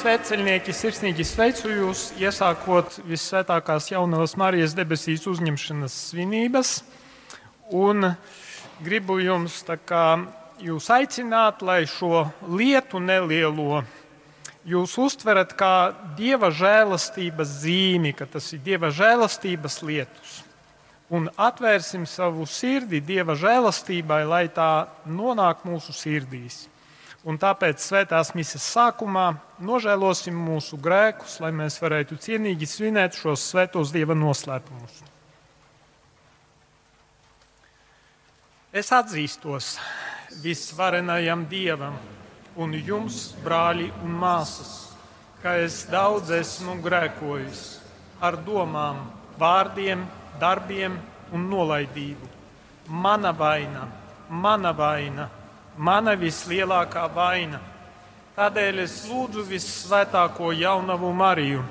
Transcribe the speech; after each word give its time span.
sveceļnieki, 0.00 0.72
sirsnīgi 0.72 1.24
sveicu 1.28 1.68
jūs, 1.68 2.06
iesākot 2.16 3.02
visvētākās 3.04 3.90
jaunās 3.90 4.32
Marijas 4.40 4.72
debesīs 4.76 5.26
uzņemšanas 5.28 5.96
svinības. 6.08 6.70
Un 7.76 8.14
gribu 8.80 9.18
jums 9.20 9.58
kā, 9.84 10.04
jūs 10.64 10.88
aicināt, 10.94 11.60
lai 11.60 11.82
šo 11.90 12.24
lietu 12.48 13.02
nelielo 13.02 13.82
jūs 14.64 14.96
uztverat 15.00 15.52
kā 15.58 15.92
dieva 16.16 16.50
žēlastības 16.52 17.60
zīmi, 17.62 18.14
ka 18.16 18.28
tas 18.28 18.52
ir 18.56 18.64
dieva 18.64 18.88
žēlastības 18.94 19.80
lietus. 19.84 20.40
Un 21.10 21.26
atvērsim 21.36 22.06
savu 22.06 22.46
sirdi 22.46 23.00
dieva 23.02 23.34
žēlastībai, 23.34 24.22
lai 24.24 24.44
tā 24.48 24.86
nonāk 25.04 25.64
mūsu 25.66 25.92
sirdīs. 25.92 26.68
Un 27.28 27.36
tāpēc 27.36 27.82
svētās 27.84 28.30
misijas 28.32 28.64
sākumā 28.72 29.26
nožēlosim 29.60 30.36
mūsu 30.40 30.78
grēkus, 30.80 31.36
lai 31.44 31.50
mēs 31.52 31.76
varētu 31.82 32.16
cienīgi 32.16 32.68
svinēt 32.68 33.18
šos 33.20 33.44
svētos 33.50 33.92
dieva 33.92 34.16
noslēpumus. 34.16 35.02
Es 38.72 38.88
atzīstos, 38.94 39.74
visvarenajam 40.40 41.42
dievam 41.50 41.98
un 42.56 42.72
jums, 42.72 43.34
brāļi 43.44 43.90
un 44.00 44.14
māsas, 44.22 44.70
ka 45.42 45.58
es 45.60 45.82
daudz 45.90 46.30
esmu 46.32 46.78
grēkojis 46.84 47.64
ar 48.24 48.38
domām, 48.46 49.02
vārdiem, 49.40 50.06
darbiem 50.40 50.96
un 51.36 51.48
nolaidību. 51.50 52.30
Mana 52.88 53.34
vaina, 53.36 53.84
mana 54.30 54.72
vaina, 54.72 55.28
mana 55.80 56.12
vislielākā 56.18 57.06
vaina. 57.14 57.60
Tādēļ 58.36 58.82
es 58.84 59.00
lūdzu 59.08 59.44
visvētāko 59.48 60.52
jaunavu 60.56 61.10
Mariju, 61.16 61.64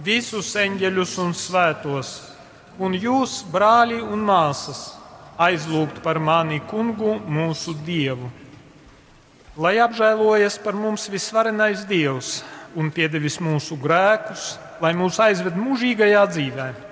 visus 0.00 0.50
eņģeļus 0.56 1.14
un 1.20 1.36
svētos, 1.36 2.14
un 2.80 2.96
jūs, 2.96 3.40
brāļi 3.52 4.00
un 4.00 4.24
māsas, 4.24 4.82
aizlūgt 5.40 6.00
par 6.04 6.20
mani 6.20 6.60
kungu, 6.72 7.18
mūsu 7.28 7.76
dievu. 7.84 8.32
Lai 9.60 9.76
apžēlojas 9.82 10.56
par 10.64 10.76
mums 10.76 11.08
visvarenais 11.12 11.84
dievs 11.88 12.40
un 12.76 12.88
piedevis 12.94 13.40
mūsu 13.44 13.76
grēkus, 13.80 14.54
lai 14.80 14.94
mūs 14.96 15.20
aizved 15.20 15.56
mūžīgajā 15.58 16.28
dzīvēm 16.32 16.86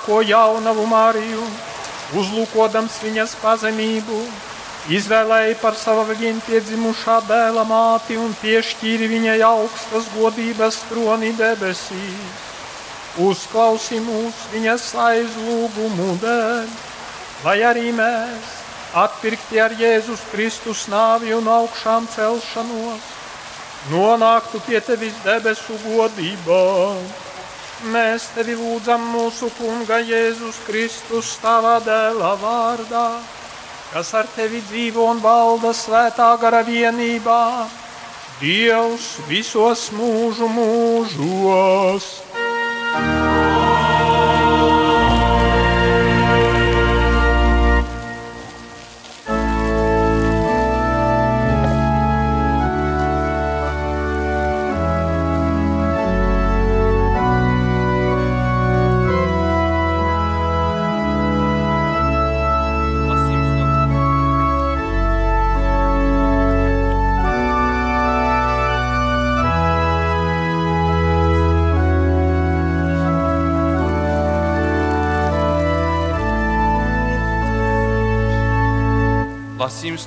vissvētāko 0.00 0.22
jaunavu 0.22 0.86
Mariju, 0.86 1.44
uzlūkodams 2.16 3.02
viņas 3.02 3.36
pazemību, 3.42 4.24
izvēlēji 4.90 5.58
par 5.60 5.74
savu 5.74 6.04
viņu 6.08 6.40
piedzimušā 6.46 7.20
dēla 7.28 7.64
māti 7.64 8.16
un 8.16 8.34
piešķīri 8.40 9.08
viņai 9.08 9.42
augstas 9.42 10.08
godības 10.16 10.80
troni 10.88 11.32
debesīs. 11.36 12.48
Uzklausi 13.18 14.00
mūs 14.00 14.34
viņas 14.52 14.94
aizlūgumu 14.94 16.18
dēļ, 16.22 16.68
lai 17.44 17.62
arī 17.62 17.92
mēs, 17.92 18.58
atpirkti 18.94 19.60
ar 19.60 19.72
Jēzus 19.72 20.20
Kristus 20.32 20.88
nāvi 20.88 21.34
un 21.34 21.46
augšām 21.46 22.06
celšanos, 22.14 23.02
nonāktu 23.90 24.60
pie 24.66 24.80
tevis 24.80 25.14
debesu 25.24 25.76
godībā. 25.84 27.29
Mēs 27.80 28.26
tevi 28.34 28.52
lūdzam 28.58 29.00
mūsu 29.08 29.48
Kunga 29.56 30.02
Jēzus 30.04 30.58
Kristus 30.66 31.30
tavā 31.40 31.78
dēla 31.80 32.34
vārdā, 32.36 33.04
kas 33.94 34.10
ar 34.12 34.28
tevi 34.34 34.60
dzīvo 34.68 35.06
un 35.08 35.22
valda 35.24 35.72
svētā 35.72 36.28
gara 36.42 36.60
vienībā, 36.66 37.40
Dievs 38.40 39.06
visos 39.28 39.86
mūžu 39.96 40.48
mūžos. 40.52 42.10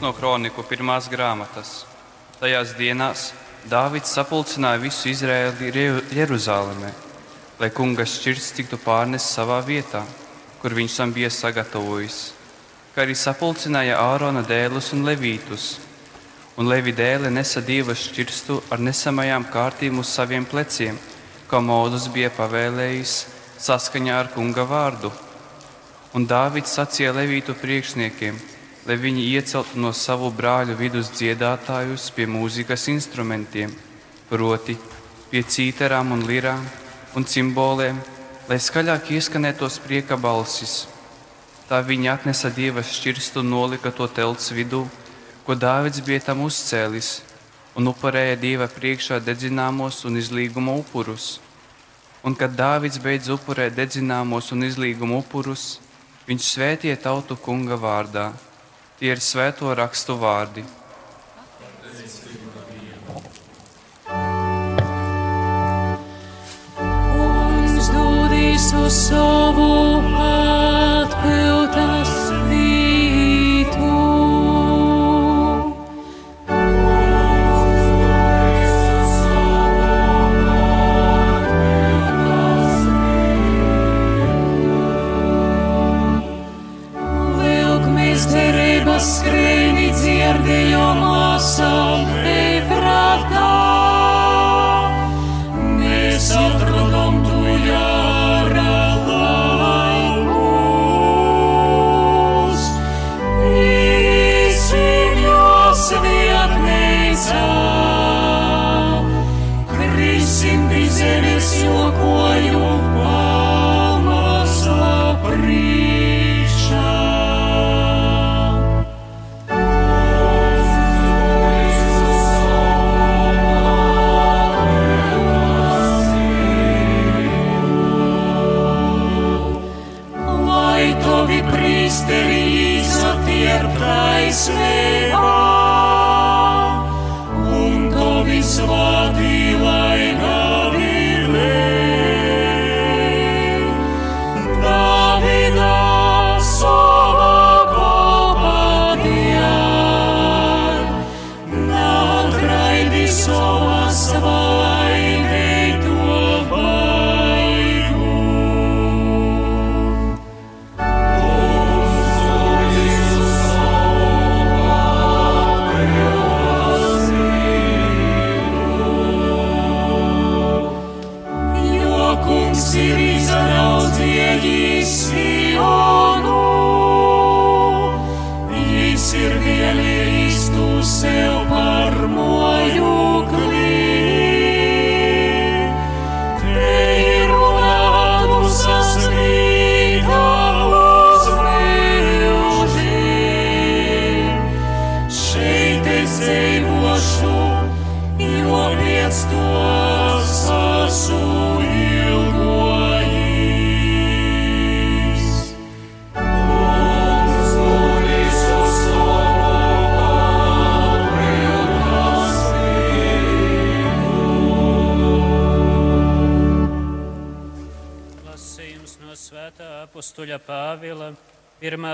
No 0.03 0.12
kroniku 0.12 0.65
pirmās 0.67 1.07
grāmatas. 1.07 1.86
Tajās 2.41 2.74
dienās 2.75 3.31
Dāvids 3.72 4.12
sapulcināja 4.12 4.81
visu 4.83 5.07
Izraēlu 5.07 5.69
Jeruzalemē, 6.12 6.89
lai 7.62 7.69
kunga 7.72 8.03
šķirts 8.03 8.50
tiktu 8.57 8.79
pārnests 8.83 9.38
savā 9.38 9.62
vietā, 9.63 10.01
kur 10.60 10.75
viņš 10.75 10.98
tam 11.00 11.13
bija 11.15 11.29
sagatavojis, 11.31 12.17
kā 12.91 13.05
arī 13.05 13.15
sapulcināja 13.15 14.01
Ārona 14.03 14.43
dēlus 14.43 14.91
un 14.98 15.07
levītus. 15.07 15.77
Un 16.60 16.67
Levi 16.69 16.91
dēle 16.93 17.31
nesa 17.33 17.63
divas 17.65 18.03
šķirstu 18.03 18.60
ar 18.69 18.83
nesamajām 18.83 19.48
kārtīm 19.50 20.03
uz 20.03 20.12
saviem 20.12 20.43
pleciem, 20.45 21.00
kā 21.50 21.63
Mozus 21.63 22.12
bija 22.13 22.29
pavēlējis 22.36 23.15
saskaņā 23.63 24.19
ar 24.19 24.29
kunga 24.36 24.67
vārdu. 24.67 25.10
Un 26.13 26.27
Dāvids 26.29 26.75
sacīja 26.75 27.15
Levītu 27.15 27.55
priekšniekiem– 27.63 28.41
lai 28.84 28.98
viņi 29.00 29.30
ieceltu 29.38 29.80
no 29.80 29.94
savu 29.96 30.28
brāļu 30.36 30.75
vidus 30.75 31.12
dziedātājus 31.16 32.10
pie 32.16 32.25
mūzikas 32.28 32.90
instrumentiem, 32.92 33.72
proti, 34.28 34.75
pie 35.32 35.44
cīterām 35.44 36.12
un 36.12 36.25
lirām 36.28 36.66
un 37.16 37.24
cimboliem, 37.24 38.02
lai 38.50 38.60
skaļāk 38.60 39.13
ieskanētos 39.16 39.80
prieka 39.86 40.18
balsis. 40.20 40.84
Tā 41.70 41.80
viņi 41.80 42.12
atnesa 42.12 42.52
dievas 42.52 42.92
šķirstu 42.98 43.40
un 43.40 43.54
nolika 43.56 43.92
to 43.96 44.10
telts 44.12 44.52
vidū, 44.52 44.84
ko 45.48 45.56
Dāvids 45.56 46.04
bija 46.04 46.28
tam 46.28 46.44
uzcēlis, 46.44 47.22
un 47.80 47.88
upurēja 47.88 48.36
dieva 48.40 48.68
priekšā 48.68 49.22
dedzināmos 49.24 50.04
un 50.06 50.20
izlīguma 50.20 50.75
upurus. 50.84 51.40
Un 52.24 52.36
kad 52.36 52.52
Dāvids 52.56 53.00
beidz 53.04 53.32
upurēt 53.32 53.78
dedzināmos 53.80 54.52
un 54.52 54.68
izlīguma 54.68 55.24
upurus, 55.24 55.78
viņš 56.28 56.50
svētīja 56.52 57.00
tautu 57.08 57.40
kunga 57.40 57.80
vārdā 57.80 58.32
Tie 59.03 59.12
ir 59.12 59.19
svēto 59.19 59.67
rakstu 59.75 60.13
vārdi. 60.15 60.63
Uz 68.83 68.95
savu 68.95 69.67
atpildas 70.24 71.92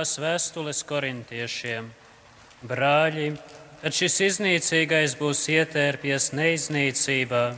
pirmās 0.09 0.17
vēstules 0.17 0.83
korintiešiem. 0.87 1.91
Brāļi, 2.65 3.37
kad 3.81 3.93
šis 3.93 4.19
iznīcīgais 4.25 5.15
būs 5.19 5.47
ietērpies 5.49 6.33
neiznīcībā, 6.33 7.57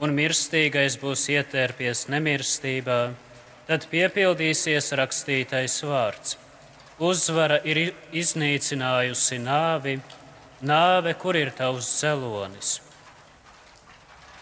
un 0.00 0.14
mirstīgais 0.14 0.98
būs 1.00 1.28
ietērpies 1.28 2.08
nemirstībā, 2.08 3.14
tad 3.66 3.86
piepildīsies 3.90 4.92
rakstītais 4.94 5.82
vārds. 5.82 6.38
Uzvara 7.00 7.58
ir 7.64 7.94
iznīcinājusi 8.12 9.38
nāvi, 9.42 9.98
nāve, 10.62 11.14
kur 11.18 11.36
ir 11.36 11.50
tavs 11.50 11.88
zelonis. 12.00 12.80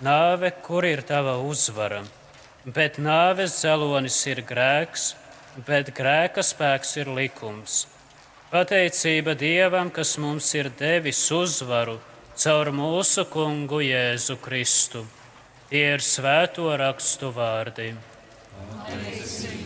Nāve, 0.02 0.52
kur 0.62 0.84
ir 0.84 1.00
tava 1.02 1.38
uzvara? 1.40 2.04
Bet 2.66 2.98
nāves 2.98 3.62
zelonis 3.62 4.26
ir 4.26 4.42
grēks, 4.44 5.14
bet 5.66 5.92
grēka 5.96 6.44
spēks 6.44 6.96
ir 7.00 7.10
likums. 7.16 7.86
Pateicība 8.50 9.34
Dievam, 9.38 9.90
kas 9.90 10.16
mums 10.22 10.52
ir 10.54 10.70
devis 10.78 11.22
uzvaru 11.34 11.98
caur 12.36 12.70
mūsu 12.70 13.24
kungu 13.32 13.80
Jēzu 13.82 14.36
Kristu. 14.44 15.06
Tie 15.70 15.82
ir 15.96 16.04
svēto 16.04 16.68
rakstu 16.78 17.32
vārdi. 17.34 17.94
Pateicība 18.56 19.65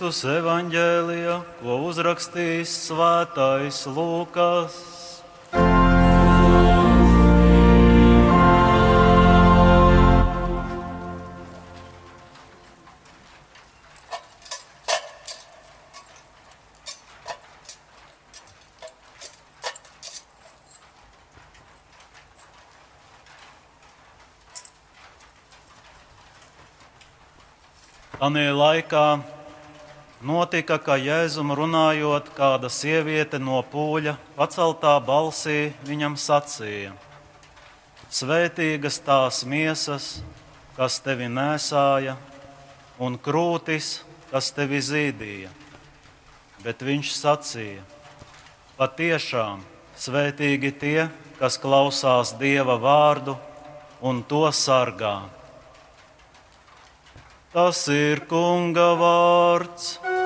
Kristus 0.00 0.24
evaņģēlija, 0.32 1.32
ko 1.60 1.74
uzrakstījis 1.84 2.70
Svētais 2.86 3.82
Lūkas. 3.84 4.78
Tanī 28.16 28.46
laikā 28.48 29.04
notika, 30.30 30.78
ka 30.78 30.94
Jēzum 30.94 31.50
runājot, 31.58 32.30
kāda 32.36 32.70
sieviete 32.70 33.40
no 33.42 33.58
pūļa 33.66 34.14
paceltā 34.36 34.94
balsī 35.02 35.72
viņam 35.88 36.14
sacīja: 36.14 36.92
Svētīgas 38.10 39.00
tās 39.02 39.42
miesas, 39.42 40.20
kas 40.76 41.00
tevi 41.02 41.26
nesāja, 41.30 42.14
un 43.02 43.18
krūtis, 43.18 44.04
kas 44.30 44.52
tevi 44.54 44.78
zīdīja. 44.78 45.50
Bet 46.62 46.86
viņš 46.86 47.10
sacīja: 47.16 47.82
Patiešām 48.78 49.66
svētīgi 49.98 50.72
tie, 50.78 51.08
kas 51.42 51.58
klausās 51.58 52.36
Dieva 52.38 52.78
vārdu 52.78 53.34
un 54.00 54.22
to 54.22 54.46
sargā. 54.54 55.18
Tas 57.50 57.82
ir 57.90 58.22
Kunga 58.30 58.92
vārds. 58.94 60.19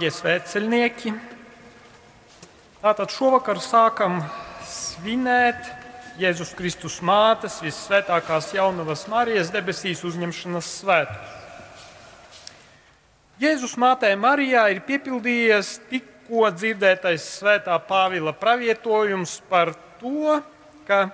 Darbie 0.00 0.16
svētceļnieki! 0.16 1.10
Tātad 2.80 3.10
šovakar 3.12 3.58
sākam 3.60 4.22
svinēt 4.64 5.66
Jēzus 6.16 6.54
Kristus 6.56 7.02
mātes, 7.04 7.58
visvētākās 7.60 8.48
jaunavas 8.56 9.02
Marijas 9.12 9.52
debesīs 9.52 10.00
uzņemšanas 10.08 10.70
svētkus. 10.78 11.84
Jēzus 13.44 13.76
mātei 13.76 14.16
Marijā 14.16 14.64
ir 14.72 14.80
piepildījies 14.88 15.74
tikko 15.92 16.48
dzirdētais 16.56 17.28
svētā 17.36 17.76
Pāvila 17.84 18.32
pravietojums 18.32 19.36
par 19.52 19.74
to, 20.00 20.40
ka 20.88 21.10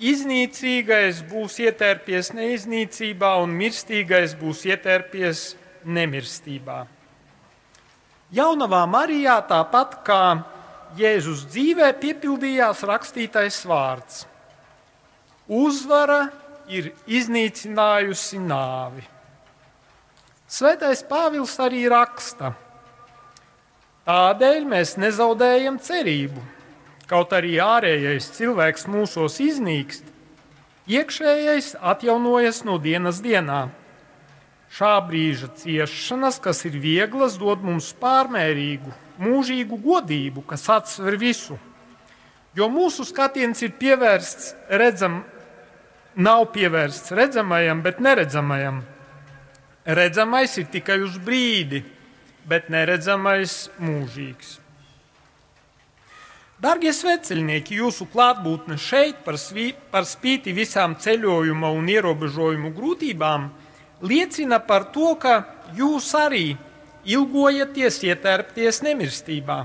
iznīcīgais 0.00 1.20
būs 1.28 1.60
ietērpies 1.68 2.32
neiznīcībā 2.32 3.36
un 3.44 3.52
mirstīgais 3.60 4.38
būs 4.40 4.64
ietērpies 4.72 5.50
nemirstībā. 5.84 6.95
Jaunavā 8.34 8.82
Marijā 8.90 9.36
tāpat 9.46 10.00
kā 10.06 10.22
Jēzus 10.98 11.44
dzīvē 11.52 11.92
piepildījās 12.00 12.82
rakstītais 12.88 13.60
vārds: 13.68 14.24
Uzvara 15.46 16.24
ir 16.66 16.90
iznīcinājusi 17.06 18.40
nāvi. 18.42 19.04
Svētais 20.50 21.04
Pāvils 21.06 21.54
arī 21.62 21.84
raksta, 21.90 22.52
tādēļ 24.06 24.66
mēs 24.74 24.96
nezaudējam 24.98 25.78
cerību. 25.82 26.42
Kaut 27.06 27.30
arī 27.34 27.56
ārējais 27.62 28.32
cilvēks 28.34 28.88
mūsos 28.90 29.38
iznīkst, 29.42 30.02
iekšējais 30.90 31.76
atjaunojas 31.78 32.64
no 32.66 32.78
dienas 32.82 33.22
dienā. 33.22 33.68
Šā 34.76 34.98
brīža 35.08 35.48
ciešanas, 35.56 36.36
kas 36.44 36.58
ir 36.68 36.74
vieglas, 36.76 37.38
dod 37.40 37.62
mums 37.64 37.94
pārmērīgu, 37.96 38.90
mūžīgu 39.24 39.78
godību, 39.80 40.42
kas 40.44 40.66
atsver 40.68 41.16
visu. 41.16 41.56
Jo 42.56 42.68
mūsu 42.68 43.06
skatiens 43.08 43.62
ir 43.64 43.72
pievērsts 43.80 44.52
redzam, 44.68 45.22
nav 46.16 46.50
pievērsts 46.52 47.14
redzamajam, 47.16 47.80
bet 47.86 48.04
neredzamajam. 48.04 48.82
Redzamais 49.96 50.58
ir 50.60 50.68
tikai 50.68 51.00
uz 51.06 51.16
brīdi, 51.24 51.80
bet 52.44 52.68
neredzamais 52.68 53.70
mūžīgs. 53.80 54.58
Darbie 56.60 56.92
sveceļnieki, 56.92 57.80
jūsu 57.80 58.10
klātbūtne 58.12 58.76
šeit 58.80 59.24
par, 59.24 59.40
svī, 59.40 59.70
par 59.92 60.04
spīti 60.08 60.52
visām 60.56 60.98
ceļojuma 61.00 61.72
un 61.72 61.88
ierobežojumu 61.92 62.76
grūtībām 62.76 63.54
liecina 64.02 64.60
par 64.60 64.90
to, 64.92 65.14
ka 65.20 65.44
jūs 65.76 66.12
arī 66.18 66.56
ilgojaties 67.06 68.02
ietērpties 68.06 68.82
nemirstībā. 68.84 69.58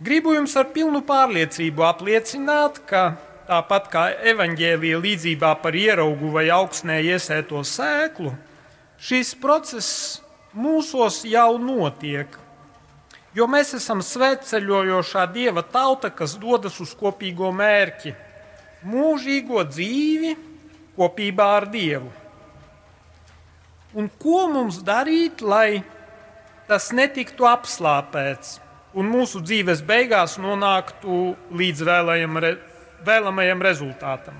Gribu 0.00 0.32
jums 0.32 0.54
ar 0.56 0.70
pilnu 0.72 1.02
pārliecību 1.04 1.84
apliecināt, 1.84 2.78
ka 2.88 3.18
tāpat 3.50 3.88
kā 3.92 4.04
evaņģēlīja 4.32 5.00
līdzībā 5.02 5.50
par 5.60 5.76
ieraugu 5.76 6.30
vai 6.32 6.46
augsnē 6.54 7.00
iesēto 7.04 7.60
sēklu, 7.66 8.32
šis 8.96 9.34
process 9.42 10.20
mūsos 10.56 11.20
jau 11.28 11.58
notiek. 11.60 12.38
Jo 13.36 13.46
mēs 13.46 13.74
esam 13.76 14.00
svētceļojošā 14.02 15.26
dieva 15.34 15.62
tauta, 15.62 16.10
kas 16.10 16.34
dodas 16.40 16.80
uz 16.82 16.94
kopīgo 16.98 17.52
mērķi- 17.54 18.14
mūžīgo 18.92 19.62
dzīvi 19.68 20.32
kopībā 20.96 21.46
ar 21.60 21.68
Dievu. 21.70 22.19
Un 23.90 24.06
ko 24.22 24.44
mums 24.46 24.78
darīt, 24.86 25.40
lai 25.42 25.82
tas 26.68 26.92
netiktu 26.94 27.48
apslāpēts 27.50 28.60
un 28.94 29.08
mūsu 29.10 29.42
dzīves 29.42 29.82
beigās 29.86 30.36
nonāktu 30.38 31.34
līdz 31.58 31.82
vēlējam, 31.88 32.38
vēlamajam 33.06 33.64
rezultātam? 33.66 34.36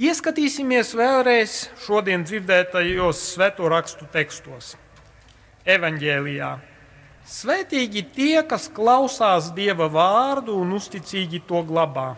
Ieskatīsimies 0.00 0.92
vēlreiz 0.96 1.54
šodien 1.84 2.26
dzirdētajos 2.28 3.24
svēto 3.34 3.68
rakstu 3.72 4.08
tekstos. 4.12 4.74
Evanģēlijā. 5.64 6.54
Svētīgi 7.28 8.04
tie, 8.14 8.36
kas 8.48 8.68
klausās 8.72 9.50
Dieva 9.56 9.88
vārdu 9.92 10.56
un 10.60 10.72
uzticīgi 10.76 11.42
to 11.48 11.60
glabā. 11.68 12.14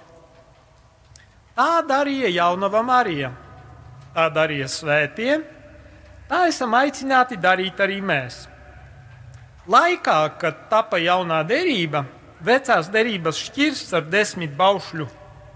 Tā 1.58 1.82
darīja 1.86 2.30
jaunava 2.30 2.82
Marija 2.86 3.32
tā 4.14 4.28
darīja 4.32 4.68
svētie, 4.68 5.40
tā 6.28 6.46
esam 6.50 6.74
aicināti 6.78 7.38
darīt 7.40 7.80
arī 7.80 8.00
mēs. 8.04 8.46
Laikā, 9.70 10.18
kad 10.40 10.66
tapa 10.70 10.98
jaunā 10.98 11.42
derība, 11.46 12.04
vecās 12.42 12.88
derības 12.90 13.38
šķirsts 13.46 13.94
ar 13.94 14.08
desmit 14.10 14.56
baušļu 14.58 15.06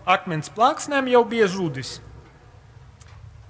akmens 0.07 0.51
plāksnēm 0.55 1.11
jau 1.11 1.25
bija 1.27 1.49
zudis. 1.51 1.97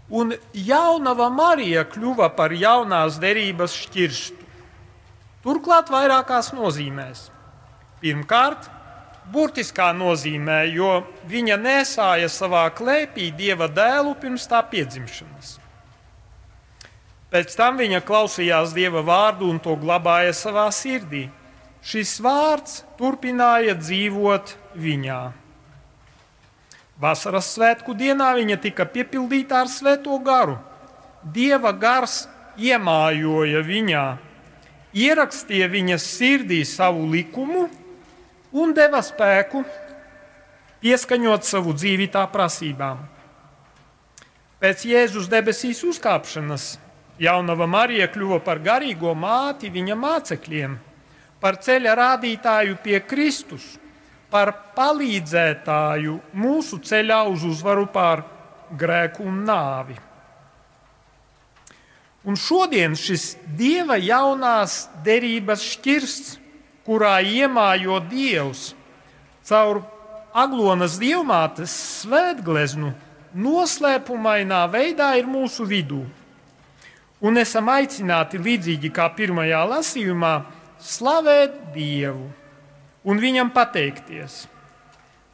Un 0.09 0.33
jaunava 0.55 1.29
Marija 1.35 1.85
kļuva 1.90 2.31
par 2.37 2.55
jaunās 2.55 3.19
derības 3.21 3.75
šķirstu. 3.85 4.45
Turklāt 5.47 5.90
vairākās 5.92 6.53
nozīmēs. 6.57 7.29
Pirmkārt, 8.01 8.71
burtiskā 9.32 9.90
nozīmē, 9.96 10.64
jo 10.70 11.02
viņa 11.28 11.56
nesāja 11.60 12.28
savā 12.30 12.66
klēpī 12.74 13.30
dieva 13.34 13.68
dēlu 13.68 14.14
pirms 14.20 14.46
tā 14.50 14.62
piedzimšanas. 14.70 15.56
Pēc 17.30 17.56
tam 17.58 17.80
viņa 17.80 18.00
klausījās 18.06 18.74
dieva 18.76 19.02
vārdu 19.02 19.48
un 19.50 19.58
to 19.62 19.74
glabāja 19.76 20.34
savā 20.36 20.68
sirdī. 20.72 21.26
Šis 21.86 22.16
vārds 22.22 22.80
turpināja 22.98 23.74
dzīvot 23.78 24.54
viņā. 24.78 25.20
Vasaras 27.02 27.50
svētku 27.52 27.92
dienā 27.98 28.30
viņa 28.38 28.56
tika 28.62 28.86
piepildīta 28.88 29.60
ar 29.60 29.70
svēto 29.70 30.16
garu. 30.24 30.56
Dieva 31.22 31.74
gars 31.76 32.24
iemājoja 32.56 33.60
viņā, 33.66 34.04
ierakstīja 34.96 35.68
viņas 35.68 36.06
sirdī 36.16 36.62
savu 36.64 37.04
likumu 37.10 37.66
un 38.57 38.73
deva 38.77 39.03
spēku 39.05 39.62
pieskaņot 40.81 41.45
savu 41.45 41.75
dzīvi 41.77 42.09
tā 42.12 42.25
prasībām. 42.33 43.03
Pēc 44.57 44.87
Jēzus 44.88 45.29
debesīs 45.29 45.83
uzkāpšanas 45.85 46.77
jaunava 47.21 47.66
Marija 47.69 48.09
kļuva 48.12 48.40
par 48.45 48.61
garīgo 48.64 49.12
māti 49.16 49.69
viņa 49.73 49.97
mācekļiem, 50.01 50.79
par 51.40 51.59
ceļa 51.61 51.92
rādītāju 52.01 52.79
pie 52.85 53.03
Kristus, 53.05 53.77
par 54.33 54.53
palīdzētāju 54.77 56.16
mūsu 56.40 56.81
ceļā 56.85 57.21
uz 57.31 57.45
uzvaru 57.47 57.87
pār 57.92 58.25
grēku 58.77 59.27
un 59.29 59.45
nāvi. 59.47 59.99
Un 62.27 62.35
šodien 62.35 62.97
šis 62.99 63.37
dieva 63.55 64.01
jaunās 64.03 64.88
derības 65.07 65.62
šķirsts 65.77 66.40
kurā 66.87 67.18
iemājo 67.20 67.99
Dievs 68.07 68.70
caur 69.46 69.83
Aglonas 70.37 70.99
dievmātes 71.01 71.72
svētgleznu, 72.03 72.90
noslēpumainā 73.37 74.66
veidā 74.68 75.14
ir 75.16 75.29
mūsu 75.29 75.64
vidū. 75.68 76.03
Un 77.25 77.40
esam 77.40 77.70
aicināti 77.72 78.40
līdzīgi 78.42 78.90
kā 78.92 79.07
pirmajā 79.16 79.62
lasījumā 79.70 80.35
slavēt 80.83 81.57
Dievu 81.72 82.29
un 83.07 83.22
viņam 83.22 83.53
pateikties. 83.55 84.44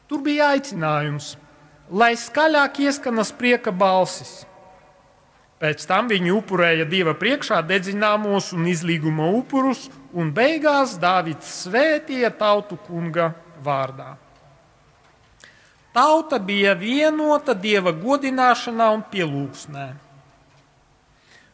Tur 0.07 0.23
bija 0.23 0.53
aicinājums, 0.53 1.33
lai 1.91 2.13
skaļāk 2.15 2.79
ieskanas 2.85 3.33
prieka 3.35 3.73
balsis. 3.75 4.43
Pēc 5.59 5.83
tam 5.87 6.07
viņi 6.11 6.31
upurēja 6.37 6.87
Dieva 6.87 7.15
priekšā 7.19 7.59
dedzināmos 7.67 8.51
un 8.55 8.67
izlīguma 8.71 9.29
upurus 9.35 9.89
un 10.13 10.29
beigās 10.33 10.97
Dāvids 11.01 11.49
svētīja 11.63 12.31
tautu 12.37 12.77
kunga 12.85 13.31
vārdā. 13.63 14.13
Tauta 15.93 16.39
bija 16.41 16.73
vienota 16.77 17.53
dieva 17.53 17.93
godināšanā 17.93 18.89
un 18.95 19.03
pielūgsmē. 19.11 19.87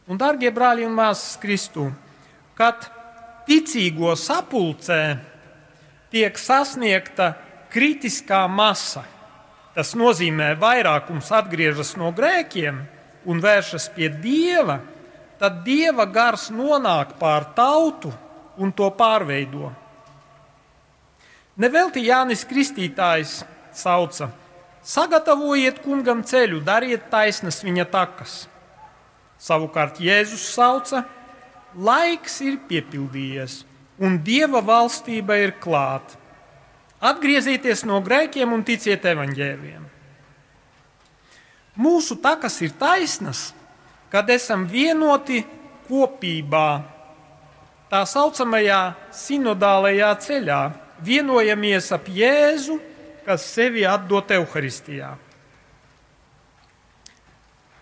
Un, 0.08 0.18
darbie 0.18 0.50
brāļi 0.50 0.86
un 0.88 0.96
māsas 0.96 1.36
Kristu, 1.40 1.90
kad 2.56 2.88
ticīgo 3.46 4.14
sapulcē 4.16 5.02
tiek 6.10 6.40
sasniegta 6.40 7.34
kritiskā 7.70 8.46
masa, 8.50 9.04
tas 9.76 9.92
nozīmē, 9.94 10.54
ka 10.56 10.62
vairākums 10.64 11.28
atgriežas 11.36 11.94
no 12.00 12.10
grēkiem 12.16 12.80
un 13.28 13.44
vēršas 13.44 13.90
pie 13.94 14.08
dieva, 14.08 14.80
tad 15.38 15.62
dieva 15.68 16.08
gars 16.08 16.48
nonāk 16.50 17.14
pār 17.20 17.46
tautu 17.54 18.10
un 18.60 18.72
to 18.76 18.90
pārveido. 18.92 19.70
Nevelti 21.60 22.04
Jānis 22.06 22.44
Kristītājs 22.48 23.40
sauca: 23.76 24.30
Sagatavojiet 24.84 25.80
kungam 25.84 26.22
ceļu, 26.24 26.60
dariet 26.64 27.08
taisnas 27.12 27.60
viņa 27.64 27.88
takas. 27.92 28.44
Savukārt 29.40 30.00
Jēzus 30.04 30.44
sauca: 30.54 31.04
laiks 31.74 32.40
ir 32.44 32.60
piepildījies, 32.68 33.62
un 34.00 34.18
Dieva 34.24 34.62
valstība 34.64 35.36
ir 35.40 35.56
klāta. 35.60 36.18
Atgriezieties 37.00 37.86
no 37.88 37.96
grēkiem 38.04 38.52
un 38.52 38.60
ticiet 38.64 39.06
evaņģēliem. 39.08 39.86
Mūsu 41.80 42.18
takas 42.20 42.58
ir 42.60 42.74
taisnas, 42.76 43.54
kad 44.12 44.28
esam 44.28 44.66
vienoti 44.68 45.40
kopībā, 45.88 46.82
tā 47.90 48.04
saucamajā 48.06 48.94
sinodālajā 49.14 50.10
ceļā, 50.24 50.60
vienojamies 51.02 51.90
ap 51.96 52.06
Jēzu, 52.12 52.78
kas 53.26 53.44
sevi 53.50 53.82
atdod 53.86 54.30
Euharistijā. 54.38 55.16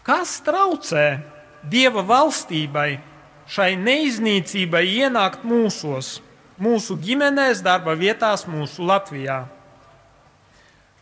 Kas 0.07 0.39
traucē 0.41 1.21
Dieva 1.69 2.05
valstībai, 2.07 3.01
šai 3.51 3.75
neiznīcībai 3.81 4.85
ienākt 5.03 5.45
mūsos, 5.45 6.19
mūsu 6.57 6.97
ģimenēs, 7.03 7.61
darba 7.67 7.97
vietās, 7.99 8.47
mūsu 8.49 8.87
Latvijā? 8.89 9.43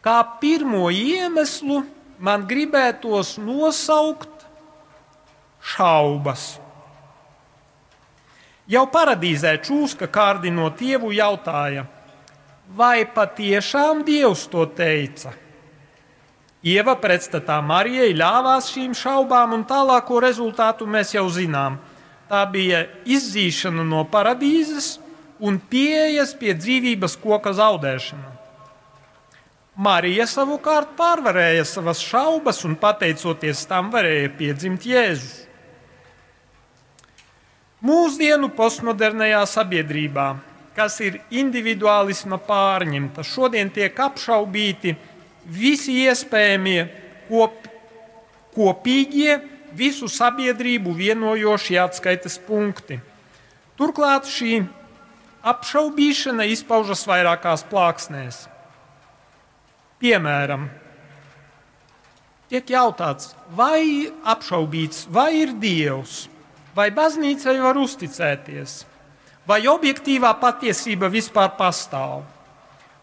Kā 0.03 0.17
pirmo 0.41 0.89
iemeslu 0.91 1.83
man 2.19 2.47
gribētos 2.49 3.37
nosaukt 3.43 4.47
šaubas. 5.75 6.57
Jau 8.67 8.83
paradīzē 8.91 9.53
čūska 9.63 10.09
kārdinot 10.11 10.75
tievu 10.81 11.13
jautāja, 11.15 11.85
vai 12.75 13.07
patiešām 13.07 14.03
Dievs 14.07 14.49
to 14.51 14.65
teica? 14.67 15.31
Ieva 16.67 16.97
pretstatā 16.99 17.61
Marijai 17.63 18.11
ļāvās 18.19 18.73
šīm 18.75 18.97
šaubām, 18.99 19.55
un 19.55 19.63
tālāko 19.71 20.19
rezultātu 20.25 20.89
mēs 20.91 21.15
jau 21.15 21.29
zinām. 21.31 21.79
Tā 22.27 22.43
bija 22.51 22.89
izdzīšana 23.07 23.87
no 23.87 24.03
paradīzes 24.11 24.97
un 25.39 25.61
pieejas 25.63 26.35
pie 26.35 26.57
dzīvības 26.59 27.15
koka 27.23 27.55
zaudēšana. 27.55 28.35
Marija 29.77 30.27
savukārt 30.27 30.97
pārvarēja 30.99 31.63
savas 31.69 32.01
šaubas 32.03 32.65
un, 32.67 32.75
pateicoties 32.81 33.63
tam, 33.71 33.93
varēja 33.95 34.35
piedzimt 34.35 34.89
Jēzus. 34.89 35.46
Mūsdienu 37.85 38.49
postmodernajā 38.57 39.43
sabiedrībā, 39.51 40.31
kas 40.77 40.95
ir 41.05 41.19
individuālisma 41.29 42.39
pārņemta, 42.41 43.21
šodien 43.21 43.69
tiek 43.69 43.93
apšaubīti 44.01 44.95
visi 45.45 45.99
iespējamie 46.07 46.87
kop, 47.29 47.67
kopīgie, 48.57 49.37
visu 49.77 50.09
sabiedrību 50.09 50.95
vienojošie 50.97 51.77
atskaites 51.83 52.39
punkti. 52.47 52.97
Turklāt 53.77 54.25
šī 54.25 54.63
apšaubīšana 55.45 56.47
izpaužas 56.49 57.05
vairākās 57.05 57.67
plāksnēs. 57.69 58.47
Piemēram, 60.01 60.71
tiek 62.49 62.73
jautāts, 62.73 63.35
vai 63.53 64.09
apšaubīts, 64.25 65.05
vai 65.13 65.29
ir 65.43 65.53
Dievs, 65.61 66.25
vai 66.77 66.91
baznīcai 66.93 67.57
var 67.63 67.79
uzticēties, 67.81 68.79
vai 69.49 69.63
objektīvā 69.71 70.35
patiesība 70.41 71.09
vispār 71.09 71.55
pastāv. 71.57 72.25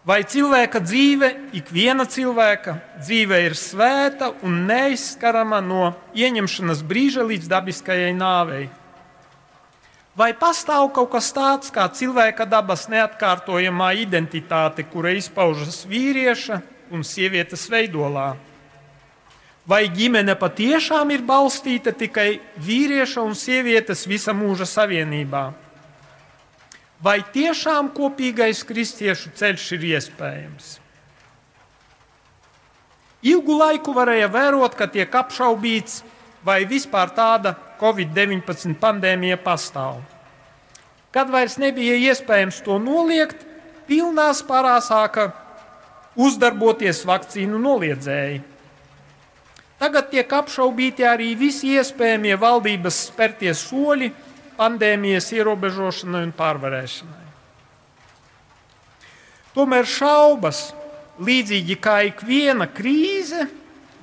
Vai 0.04 0.20
cilvēka 0.28 0.82
dzīve, 0.84 1.30
ikviena 1.56 2.04
cilvēka 2.04 2.74
dzīve 3.00 3.38
ir 3.46 3.54
svēta 3.56 4.34
un 4.44 4.66
neizskarama 4.68 5.62
no 5.64 5.94
ieņemšanas 6.12 6.82
brīža 6.84 7.24
līdz 7.24 7.48
dabiskajai 7.48 8.12
nāvei? 8.12 8.66
Vai 10.14 10.30
pastāv 10.38 10.92
kaut 10.94 11.08
kas 11.16 11.32
tāds 11.34 11.72
kā 11.74 11.88
cilvēka 11.88 12.44
dabas 12.46 12.84
neatkārtojamā 12.92 13.94
identitāte, 14.04 14.84
kura 14.86 15.16
izpaužas 15.16 15.80
vīrieša 15.88 16.60
un 16.92 17.02
sievietes 17.02 17.64
veidolā? 17.72 18.34
Vai 19.66 19.86
ģimene 19.88 20.34
patiešām 20.36 21.10
ir 21.14 21.22
balstīta 21.24 21.94
tikai 21.96 22.40
vīrieša 22.60 23.22
un 23.24 23.32
sievietes 23.38 24.04
visa 24.06 24.34
mūža 24.36 24.68
savienībā? 24.68 25.44
vai 27.04 27.20
tiešām 27.34 27.90
kopīgais 27.92 28.62
kristiešu 28.64 29.34
ceļš 29.36 29.66
ir 29.76 29.86
iespējams. 29.92 30.70
Ilgu 33.24 33.56
laiku 33.56 33.94
varēja 33.96 34.28
vērot, 34.32 34.74
ka 34.76 34.88
tiek 34.92 35.12
apšaubīts, 35.12 36.02
vai 36.44 36.62
vispār 36.68 37.12
tāda 37.16 37.54
Covid-19 37.80 38.76
pandēmija 38.80 39.38
pastāv. 39.40 40.00
Kad 41.12 41.30
vairs 41.32 41.56
nebija 41.60 41.96
iespējams 42.10 42.60
to 42.64 42.76
noliegt, 42.80 43.44
pilnā 43.88 44.30
spārā 44.36 44.76
sāka 44.84 45.30
uzdarboties 46.20 47.04
vakcīnu 47.08 47.60
noliedzēji. 47.60 48.42
Tagad 49.84 50.06
tiek 50.08 50.30
apšaubīti 50.32 51.04
arī 51.04 51.34
visi 51.36 51.74
iespējamie 51.76 52.38
valdības 52.40 53.02
spērtie 53.10 53.50
soļi, 53.52 54.06
pandēmijas 54.56 55.26
ierobežošanai 55.36 56.22
un 56.24 56.32
pārvarēšanai. 56.38 57.26
Tomēr 59.52 59.84
šaubas, 59.84 60.62
līdzīgi 61.20 61.76
kā 61.84 61.98
ikviena 62.08 62.64
krīze, 62.64 63.44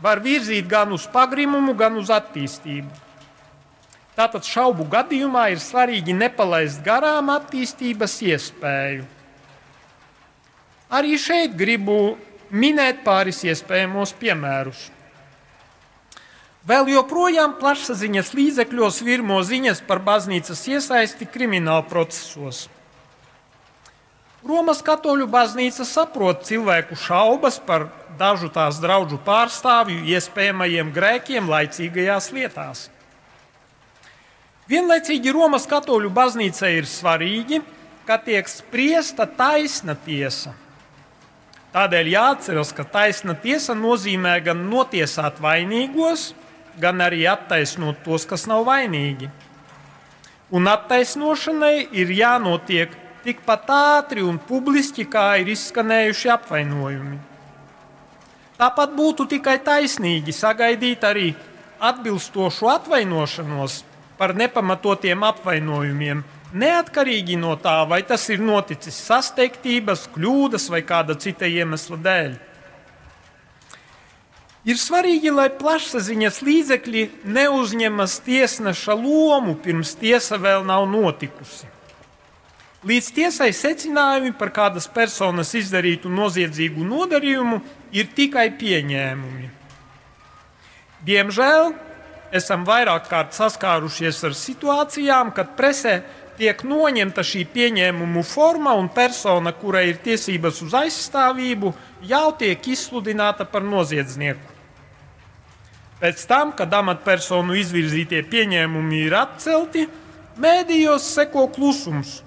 var 0.06 0.22
virzīt 0.22 0.70
gan 0.70 0.94
uz 0.94 1.10
pagrimumu, 1.10 1.74
gan 1.74 1.98
uz 1.98 2.14
attīstību. 2.14 2.94
Tātad 4.14 4.46
šaubu 4.46 4.86
gadījumā 4.86 5.50
ir 5.50 5.66
svarīgi 5.66 6.14
nepalaist 6.14 6.86
garām 6.86 7.34
attīstības 7.34 8.22
iespēju. 8.30 9.10
Arī 10.94 11.18
šeit 11.18 11.58
gribu 11.58 12.02
minēt 12.54 13.02
pāris 13.02 13.42
iespējamos 13.50 14.14
piemērus. 14.22 14.92
Vēl 16.62 16.92
joprojām 16.94 17.56
plašsaziņas 17.58 18.36
līdzekļos 18.38 19.00
virmo 19.02 19.40
ziņas 19.42 19.80
par 19.88 19.98
baznīcas 20.06 20.62
iesaisti 20.70 21.26
krimināla 21.26 21.82
procesos. 21.90 22.68
Romas 24.46 24.84
katoļu 24.86 25.26
baznīca 25.30 25.86
saprot 25.86 26.44
cilvēku 26.46 26.98
šaubas 26.98 27.58
par 27.66 27.88
dažu 28.18 28.50
tās 28.54 28.78
draugu 28.82 29.18
pārstāvju 29.26 30.06
iespējamajiem 30.14 30.92
grēkiem 30.94 31.50
laicīgajās 31.50 32.30
lietās. 32.34 32.84
Vienlaicīgi 34.70 35.34
Romas 35.34 35.66
katoļu 35.70 36.14
baznīcai 36.14 36.76
ir 36.78 36.90
svarīgi, 36.90 37.62
ka 38.06 38.20
tiek 38.22 38.46
spriesta 38.50 39.26
taisna 39.26 39.98
tiesa. 39.98 40.54
Tādēļ 41.74 42.14
jāatcerās, 42.14 42.74
ka 42.76 42.86
taisna 42.86 43.34
tiesa 43.34 43.74
nozīmē 43.78 44.38
gan 44.46 44.66
notiesāt 44.70 45.42
vainīgos, 45.42 46.32
gan 46.34 46.51
arī 46.82 47.26
attaisnot 47.30 48.02
tos, 48.06 48.26
kas 48.26 48.48
nav 48.50 48.66
vainīgi. 48.66 49.30
Un 50.52 50.68
attaisnošanai 50.68 51.88
ir 51.96 52.10
jānotiek 52.12 52.96
tikpat 53.24 53.70
ātri 53.72 54.26
un 54.26 54.40
publiski, 54.42 55.06
kā 55.06 55.38
ir 55.40 55.52
izskanējuši 55.54 56.34
apvainojumi. 56.34 57.20
Tāpat 58.60 58.92
būtu 58.98 59.26
tikai 59.30 59.58
taisnīgi 59.64 60.34
sagaidīt 60.36 61.06
arī 61.08 61.32
atbilstošu 61.82 62.68
atvainošanos 62.70 63.82
par 64.20 64.36
nepamatotiem 64.38 65.24
apvainojumiem, 65.26 66.22
neatkarīgi 66.54 67.40
no 67.42 67.56
tā, 67.58 67.80
vai 67.90 68.04
tas 68.06 68.28
ir 68.30 68.44
noticis 68.44 69.00
sasteigtības, 69.08 70.10
kļūdas 70.14 70.68
vai 70.70 70.84
kāda 70.86 71.16
cita 71.18 71.50
iemesla 71.50 71.98
dēļ. 72.06 72.36
Ir 74.62 74.78
svarīgi, 74.78 75.32
lai 75.34 75.48
plašsaziņas 75.58 76.36
līdzekļi 76.46 77.04
neuzņemas 77.26 78.20
tiesneša 78.22 78.94
lomu 78.94 79.56
pirms 79.58 79.96
tiesa 79.98 80.38
vēl 80.38 80.68
nav 80.68 80.86
notikusi. 80.90 81.66
Līdz 82.86 83.08
tiesai 83.14 83.50
secinājumi 83.54 84.36
par 84.38 84.52
kādas 84.54 84.86
personas 84.90 85.54
izdarītu 85.58 86.10
noziedzīgu 86.14 86.86
nodarījumu 86.86 87.58
ir 87.94 88.14
tikai 88.14 88.48
pieņēmumi. 88.58 89.50
Diemžēl 91.06 91.74
esam 92.38 92.66
vairāk 92.66 93.10
kārt 93.10 93.34
saskārušies 93.38 94.22
ar 94.30 94.38
situācijām, 94.38 95.34
kad 95.34 95.58
presē 95.58 96.04
tiek 96.38 96.62
noņemta 96.66 97.26
šī 97.26 97.48
pieņēmumu 97.54 98.22
forma 98.26 98.78
un 98.78 98.90
persona, 98.94 99.54
kurai 99.58 99.88
ir 99.90 100.02
tiesības 100.06 100.62
uz 100.66 100.78
aizstāvību, 100.84 101.74
jau 102.06 102.28
tiek 102.38 102.72
izsludināta 102.74 103.50
par 103.50 103.66
noziedznieku. 103.66 104.51
Pēc 106.02 106.24
tam, 106.26 106.50
kad 106.58 106.72
amatpersonu 106.74 107.54
izvirzītie 107.60 108.24
pieņēmumi 108.26 109.04
ir 109.06 109.14
atcelti, 109.20 109.86
mēdījos 110.42 111.06
seko 111.14 111.46
klusums, 111.54 112.22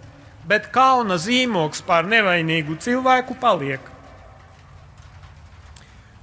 bet 0.47 0.69
kauna 0.75 1.17
zīmogs 1.19 1.83
pār 1.83 2.07
nevainīgu 2.07 2.77
cilvēku 2.85 3.35
paliek. 3.41 3.83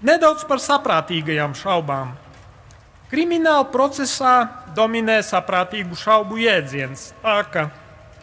Nedaudz 0.02 0.48
par 0.48 0.64
saprātīgajām 0.64 1.52
šaubām. 1.60 2.16
Krimināla 3.12 3.68
procesā 3.74 4.36
dominē 4.72 5.20
saprātīgu 5.28 5.98
šaubu 6.00 6.40
jēdziens, 6.40 7.10
tā 7.20 7.42
ka 7.52 7.66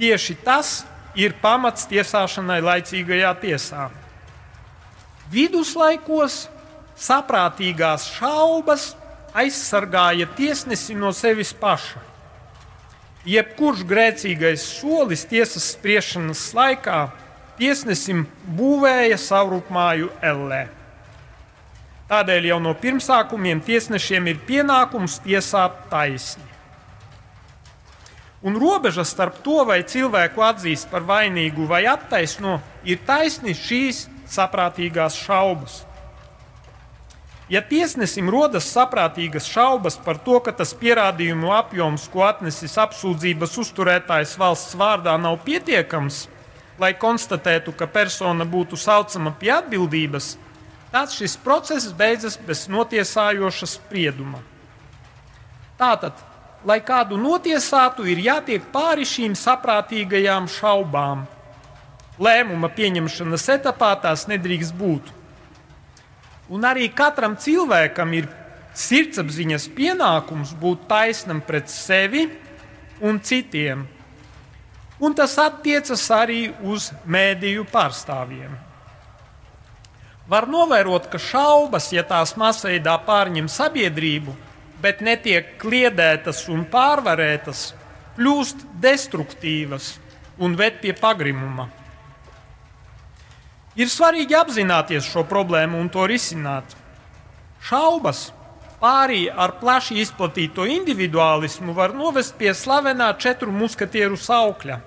tieši 0.01 0.39
tas 0.41 0.71
ir 1.19 1.37
pamats 1.43 1.85
tiesāšanai 1.91 2.63
laicīgajā 2.65 3.35
tiesā. 3.43 3.91
Viduslaikos 5.29 6.47
saprātīgās 6.97 8.09
šaubas 8.17 8.95
aizsargāja 9.35 10.29
tiesnesi 10.37 10.97
no 10.97 11.13
sevis 11.17 11.53
paša. 11.57 12.01
Jebkurš 13.29 13.85
grēcīgais 13.85 14.65
solis 14.79 15.27
tiesas 15.29 15.73
spriešanas 15.75 16.47
laikā 16.57 16.99
tiesnesim 17.59 18.25
būvēja 18.57 19.19
savrupmāju 19.21 20.11
ellē. 20.25 20.69
Tādēļ 22.09 22.47
jau 22.49 22.61
no 22.65 22.73
pirmsākumiem 22.73 23.61
tiesnešiem 23.67 24.31
ir 24.31 24.39
pienākums 24.49 25.19
tiesāt 25.21 25.75
taisni. 25.91 26.47
Un 28.41 28.55
robeža 28.57 29.03
starp 29.05 29.43
to, 29.43 29.65
vai 29.67 29.83
cilvēku 29.83 30.45
atzīst 30.47 30.89
par 30.93 31.03
vainīgu 31.05 31.67
vai 31.69 31.83
attaisno, 31.91 32.61
ir 32.87 33.03
taisni 33.05 33.53
šīs 33.53 34.07
saprātīgās 34.31 35.19
šaubas. 35.19 35.83
Ja 37.49 37.63
tiesnesim 37.65 38.29
rodas 38.29 38.67
saprātīgas 38.69 39.47
šaubas 39.49 39.97
par 40.05 40.19
to, 40.21 40.37
ka 40.45 40.53
tas 40.53 40.75
pierādījumu 40.77 41.49
apjoms, 41.57 42.05
ko 42.13 42.27
atnesis 42.27 42.77
apsūdzības 42.77 43.57
uzturētājs 43.63 44.35
valsts 44.37 44.77
vārdā, 44.77 45.15
nav 45.17 45.39
pietiekams, 45.47 46.27
lai 46.79 46.93
konstatētu, 46.93 47.73
ka 47.73 47.89
persona 47.89 48.45
būtu 48.45 48.77
saucama 48.77 49.33
pie 49.33 49.55
atbildības, 49.57 50.35
tad 50.93 51.09
šis 51.09 51.39
process 51.41 51.89
beidzas 51.97 52.37
bez 52.37 52.67
notiesājoša 52.69 53.73
sprieduma. 53.79 54.45
Tātad, 55.81 56.21
lai 56.69 56.83
kādu 56.85 57.17
notiesātu, 57.17 58.05
ir 58.05 58.21
jātiek 58.29 58.69
pāri 58.75 59.09
šīm 59.09 59.33
saprātīgajām 59.39 60.53
šaubām. 60.53 61.25
Lēmuma 62.21 62.69
pieņemšanas 62.77 63.49
etapā 63.57 63.95
tās 64.03 64.27
nedrīkst 64.29 64.77
būt. 64.77 65.15
Un 66.49 66.65
arī 66.65 66.89
katram 66.89 67.37
cilvēkam 67.37 68.13
ir 68.17 68.29
sirdsapziņas 68.79 69.69
pienākums 69.77 70.55
būt 70.59 70.87
taisnam 70.89 71.43
pret 71.45 71.69
sevi 71.69 72.25
un 73.05 73.21
citiem. 73.21 73.85
Un 74.99 75.15
tas 75.15 75.37
attiecas 75.39 76.03
arī 76.11 76.49
uz 76.67 76.89
mēdīju 77.07 77.67
pārstāvjiem. 77.71 78.57
Var 80.29 80.45
novērot, 80.51 81.07
ka 81.09 81.21
šaubas, 81.23 81.87
ja 81.95 82.03
tās 82.05 82.35
masveidā 82.37 82.99
pārņem 83.07 83.47
sabiedrību, 83.49 84.35
bet 84.83 85.01
netiek 85.01 85.55
kliedētas 85.63 86.43
un 86.53 86.67
pārvarētas, 86.69 87.73
kļūst 88.19 88.67
destruktīvas 88.83 89.95
un 90.43 90.57
ved 90.59 90.83
pie 90.83 90.93
pagrimuma. 90.93 91.69
Ir 93.79 93.87
svarīgi 93.87 94.35
apzināties 94.35 95.07
šo 95.07 95.23
problēmu 95.29 95.79
un 95.79 95.87
to 95.95 96.03
risināt. 96.11 96.75
Šaubas 97.63 98.33
pārī 98.83 99.29
ar 99.31 99.55
plaši 99.61 100.01
izplatīto 100.03 100.67
individuālismu 100.67 101.75
var 101.77 101.95
novest 101.95 102.35
pie 102.39 102.51
slavenā 102.55 103.13
četru 103.23 103.55
muskatieru 103.55 104.19
saukļa. 104.19 104.81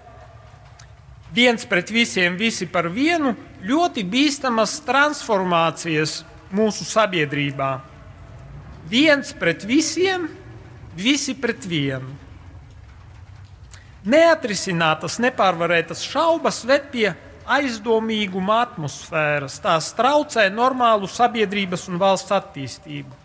Viens 1.32 1.63
pret 1.63 1.91
visiem, 1.95 2.36
visi 2.36 2.67
par 2.67 2.89
vienu, 2.91 3.32
ļoti 3.63 4.04
bīstamas 4.04 4.82
transformācijas 4.84 6.25
mūsu 6.51 6.84
sabiedrībā. 6.84 7.71
Viens 8.91 9.32
pret 9.39 9.63
visiem, 9.63 10.27
visi 10.99 11.38
pret 11.39 11.63
vienu. 11.63 12.12
Neatrisinātas, 14.04 15.19
nepārvarētas 15.23 16.04
šaubas 16.04 16.65
ved 16.67 16.89
pie 16.91 17.12
aizdomīguma 17.58 18.62
atmosfēras. 18.66 19.58
Tās 19.63 19.92
traucē 19.98 20.48
normālu 20.54 21.10
sabiedrības 21.12 21.88
un 21.92 22.00
valsts 22.02 22.34
attīstību. 22.36 23.17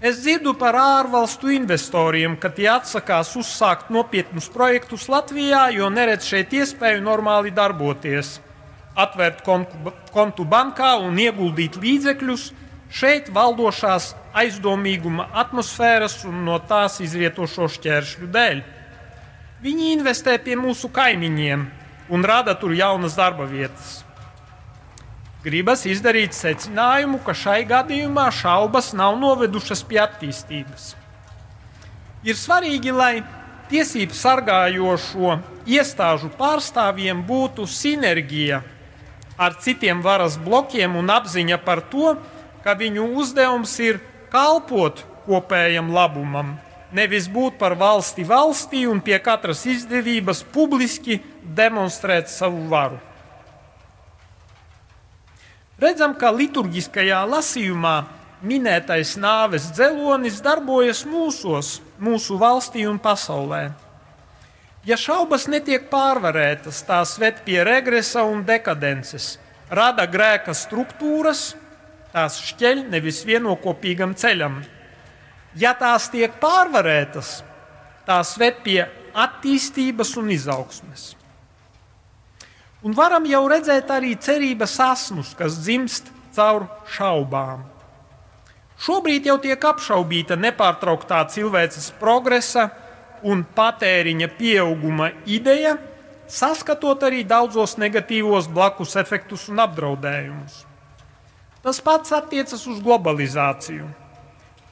Es 0.00 0.22
dzirdu 0.22 0.54
par 0.56 0.78
ārvalstu 0.80 1.50
investoriem, 1.52 2.38
ka 2.40 2.48
tie 2.56 2.70
atsakās 2.72 3.34
uzsākt 3.36 3.90
nopietnus 3.92 4.46
projektus 4.48 5.10
Latvijā, 5.12 5.66
jo 5.76 5.90
neredz 5.92 6.24
šeit 6.24 6.54
iespēju 6.56 7.02
normāli 7.04 7.52
darboties, 7.52 8.38
atvērt 8.96 9.42
kontu, 9.44 9.92
kontu 10.14 10.46
bankā 10.48 10.94
un 11.04 11.20
ieguldīt 11.20 11.76
līdzekļus 11.82 12.46
šeit 12.90 13.28
valdošās 13.34 14.14
aizdomīguma 14.40 15.28
atmosfēras 15.44 16.22
un 16.24 16.46
no 16.48 16.56
tās 16.64 16.96
izrietošo 17.04 17.68
šķēršļu 17.76 18.30
dēļ. 18.32 18.64
Viņi 19.60 19.92
investē 19.98 20.38
pie 20.40 20.56
mūsu 20.56 20.88
kaimiņiem, 20.96 21.68
un 22.10 22.24
rada 22.26 22.54
tur 22.58 22.74
jaunas 22.74 23.16
darba 23.16 23.46
vietas. 23.46 24.00
Gribas 25.40 25.86
izdarīt 25.88 26.34
secinājumu, 26.36 27.22
ka 27.24 27.32
šai 27.32 27.62
gadījumā 27.68 28.26
šaubas 28.34 28.90
nav 28.92 29.16
novedušas 29.22 29.80
pie 29.88 30.02
attīstības. 30.02 30.90
Ir 32.28 32.36
svarīgi, 32.36 32.92
lai 32.92 33.22
tiesību 33.70 34.12
sargājošo 34.12 35.38
iestāžu 35.70 36.28
pārstāvjiem 36.36 37.22
būtu 37.24 37.64
sinerģija 37.64 38.60
ar 39.40 39.56
citiem 39.64 40.02
varas 40.04 40.36
blokiem 40.36 40.98
un 41.00 41.08
apziņa 41.08 41.56
par 41.64 41.80
to, 41.88 42.12
ka 42.60 42.74
viņu 42.76 43.06
uzdevums 43.22 43.72
ir 43.80 44.02
kalpot 44.32 45.00
kopējam 45.24 45.88
labumam, 45.94 46.58
nevis 46.92 47.30
būt 47.32 47.56
par 47.56 47.78
valsti 47.80 48.26
valstī 48.28 48.84
un 48.90 49.00
pie 49.00 49.16
katras 49.22 49.64
izdevības 49.64 50.42
publiski 50.52 51.22
demonstrēt 51.56 52.30
savu 52.30 52.66
varu. 52.70 52.98
Redzam, 55.80 56.12
ka 56.12 56.28
liturģiskajā 56.34 57.20
lasījumā 57.24 57.94
minētais 58.44 59.14
nāves 59.20 59.70
dzelonis 59.72 60.40
darbojas 60.44 61.06
mūsos, 61.08 61.78
mūsu 62.00 62.36
valstī 62.40 62.84
un 62.88 62.98
pasaulē. 63.00 63.70
Ja 64.84 64.96
šaubas 64.96 65.46
netiek 65.48 65.90
pārvarētas, 65.92 66.82
tās 66.88 67.18
ved 67.20 67.42
pie 67.44 67.60
regresa 67.64 68.24
un 68.28 68.44
dekadences, 68.48 69.34
rada 69.68 70.06
grēka 70.08 70.54
struktūras, 70.56 71.54
tās 72.12 72.38
šķeļ 72.48 72.86
nevis 72.92 73.22
vienokopīgam 73.28 74.14
ceļam. 74.16 74.62
Ja 75.56 75.74
tās 75.76 76.08
tiek 76.12 76.36
pārvarētas, 76.40 77.40
tās 78.08 78.34
ved 78.40 78.60
pie 78.64 78.82
attīstības 79.12 80.16
un 80.20 80.30
izaugsmes. 80.32 81.10
Un 82.80 82.94
varam 82.96 83.26
jau 83.28 83.42
redzēt 83.50 83.90
arī 83.92 84.14
cerības 84.16 84.78
asmus, 84.80 85.34
kas 85.36 85.58
dzimst 85.60 86.08
caur 86.36 86.64
šaubām. 86.88 87.66
Šobrīd 88.80 89.26
jau 89.28 89.36
tiek 89.42 89.60
apšaubīta 89.60 90.38
nepārtrauktā 90.40 91.20
cilvēces 91.28 91.90
progresa 92.00 92.70
un 93.28 93.42
patēriņa 93.44 94.30
pieauguma 94.38 95.10
ideja, 95.28 95.74
saskatot 96.30 97.04
arī 97.04 97.20
daudzos 97.28 97.76
negatīvos 97.76 98.48
blakus 98.48 98.96
efektus 98.96 99.50
un 99.52 99.60
apdraudējumus. 99.60 100.62
Tas 101.60 101.82
pats 101.84 102.14
attiecas 102.16 102.64
uz 102.64 102.78
globalizāciju. 102.80 103.90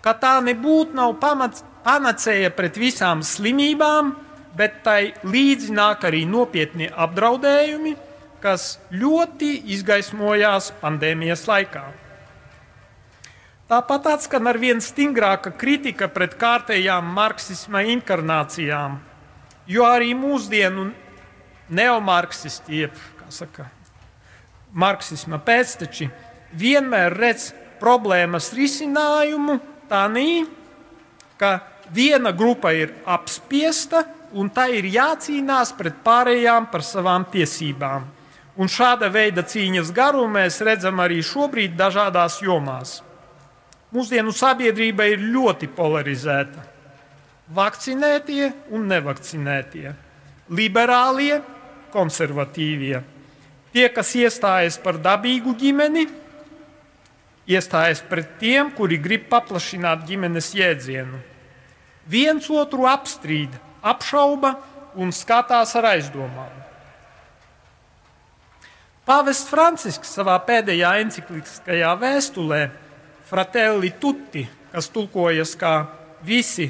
Ka 0.01 0.15
tā 0.17 0.39
nebūtu 0.41 0.97
nav 0.97 1.19
pamats, 1.21 1.61
panacēja 1.85 2.49
pret 2.57 2.79
visām 2.81 3.21
slimībām, 3.21 4.15
bet 4.59 4.83
tai 4.83 5.13
līdzi 5.23 5.73
nāk 5.75 6.05
arī 6.09 6.25
nopietni 6.27 6.89
apdraudējumi, 6.91 7.95
kas 8.43 8.77
ļoti 8.95 9.55
izgaismojās 9.75 10.73
pandēmijas 10.83 11.47
laikā. 11.49 11.85
Tāpat 13.69 14.07
atskan 14.15 14.49
ar 14.49 14.57
vien 14.59 14.81
stingrāka 14.81 15.53
kritika 15.53 16.09
pret 16.09 16.39
kārtējām 16.41 17.11
marksisma 17.15 17.83
inkarnācijām, 17.93 18.97
jo 19.69 19.85
arī 19.85 20.15
mūsdienu 20.17 20.89
neomarksisti, 21.69 22.85
jeb 22.87 23.03
saka, 23.29 23.67
marksisma 24.73 25.37
pēcteči, 25.45 26.09
vienmēr 26.57 27.13
redz 27.13 27.51
problēmas 27.79 28.55
risinājumu 28.57 29.59
tā 29.91 30.07
nī, 30.13 30.47
ka 31.37 31.59
viena 31.93 32.33
grupa 32.33 32.73
ir 32.73 32.95
apspiesta 33.05 34.07
un 34.33 34.51
tai 34.53 34.79
ir 34.79 34.89
jācīnās 34.93 35.73
pret 35.79 36.01
pārējām 36.05 36.69
par 36.73 36.85
savām 36.85 37.27
tiesībām. 37.33 38.07
Un 38.59 38.71
šāda 38.71 39.07
veida 39.15 39.45
cīņas 39.47 39.93
garu 39.95 40.25
mēs 40.31 40.59
redzam 40.67 40.99
arī 41.01 41.21
šobrīd 41.23 41.77
dažādās 41.79 42.41
jomās. 42.43 42.99
Mūsdienu 43.95 44.35
sabiedrība 44.35 45.07
ir 45.09 45.23
ļoti 45.33 45.71
polarizēta. 45.73 46.65
Vakcinētie 47.55 48.51
un 48.77 48.85
nevakcinētie, 48.91 49.95
liberālie, 50.53 51.39
konservatīvie, 51.95 52.99
tie, 53.73 53.87
kas 53.95 54.11
iestājas 54.19 54.77
par 54.83 54.99
dabīgu 55.01 55.55
ģimeni, 55.57 56.05
iestājas 57.49 58.03
pret 58.05 58.35
tiem, 58.43 58.75
kuri 58.77 58.99
grib 59.01 59.25
paplašināt 59.33 60.05
ģimenes 60.09 60.51
jēdzienu. 60.59 61.23
Viens 62.09 62.51
otru 62.53 62.85
apstrīd, 62.89 63.55
apšauba 63.83 64.55
un 64.99 65.13
skatās 65.15 65.75
ar 65.79 65.93
aizdomām. 65.95 66.55
Pāvests 69.09 69.49
Francisks 69.49 70.11
savā 70.19 70.35
pēdējā 70.45 70.91
encykliskajā 71.05 71.95
vēstulē 71.97 72.61
Fratelli 73.29 73.95
Tutti, 74.01 74.43
kas 74.73 74.91
tulkojas 74.93 75.55
kā 75.57 75.73
visi 76.25 76.69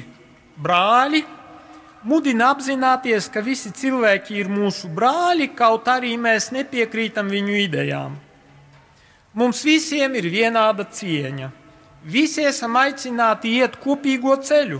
brāļi, 0.59 1.23
mudina 2.07 2.53
apzināties, 2.53 3.27
ka 3.31 3.43
visi 3.43 3.73
cilvēki 3.75 4.39
ir 4.39 4.51
mūsu 4.51 4.87
brāļi, 4.95 5.49
kaut 5.55 5.87
arī 5.91 6.13
mēs 6.19 6.51
nepiekrītam 6.55 7.27
viņu 7.31 7.57
idejām. 7.65 8.15
Mums 9.35 9.61
visiem 9.67 10.15
ir 10.15 10.29
vienāda 10.31 10.87
cieņa. 10.87 11.51
Visi 12.07 12.45
esam 12.47 12.79
aicināti 12.79 13.57
iet 13.59 13.75
kopīgo 13.83 14.37
ceļu, 14.39 14.79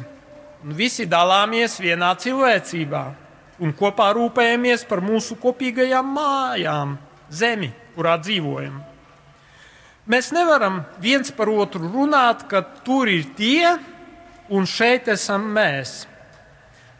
un 0.63 0.75
visi 0.75 1.07
dalāmies 1.07 1.79
vienā 1.79 2.13
cilvēcībā 2.19 3.03
un 3.59 3.73
kopā 3.75 4.09
rūpējamies 4.15 4.85
par 4.87 5.01
mūsu 5.03 5.37
kopīgajām 5.39 6.13
mājām 6.15 6.95
zemi, 7.29 7.71
kurā 7.95 8.15
dzīvojam. 8.21 8.79
Mēs 10.09 10.31
nevaram 10.33 10.81
viens 11.01 11.29
par 11.35 11.51
otru 11.53 11.85
runāt, 11.91 12.47
ka 12.49 12.63
tur 12.85 13.11
ir 13.11 13.27
tie 13.37 13.75
un 14.49 14.65
šeit 14.65 15.11
esam 15.11 15.45
mēs. 15.53 16.07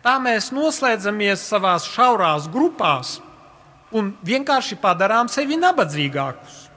Tā 0.04 0.16
mēs 0.22 0.52
noslēdzamies 0.56 1.42
savā 1.50 1.74
šaurās 1.82 2.46
grupās 2.52 3.18
un 3.96 4.14
vienkārši 4.24 4.78
padarām 4.80 5.28
sevi 5.32 5.58
nabadzīgākus. 5.60 6.68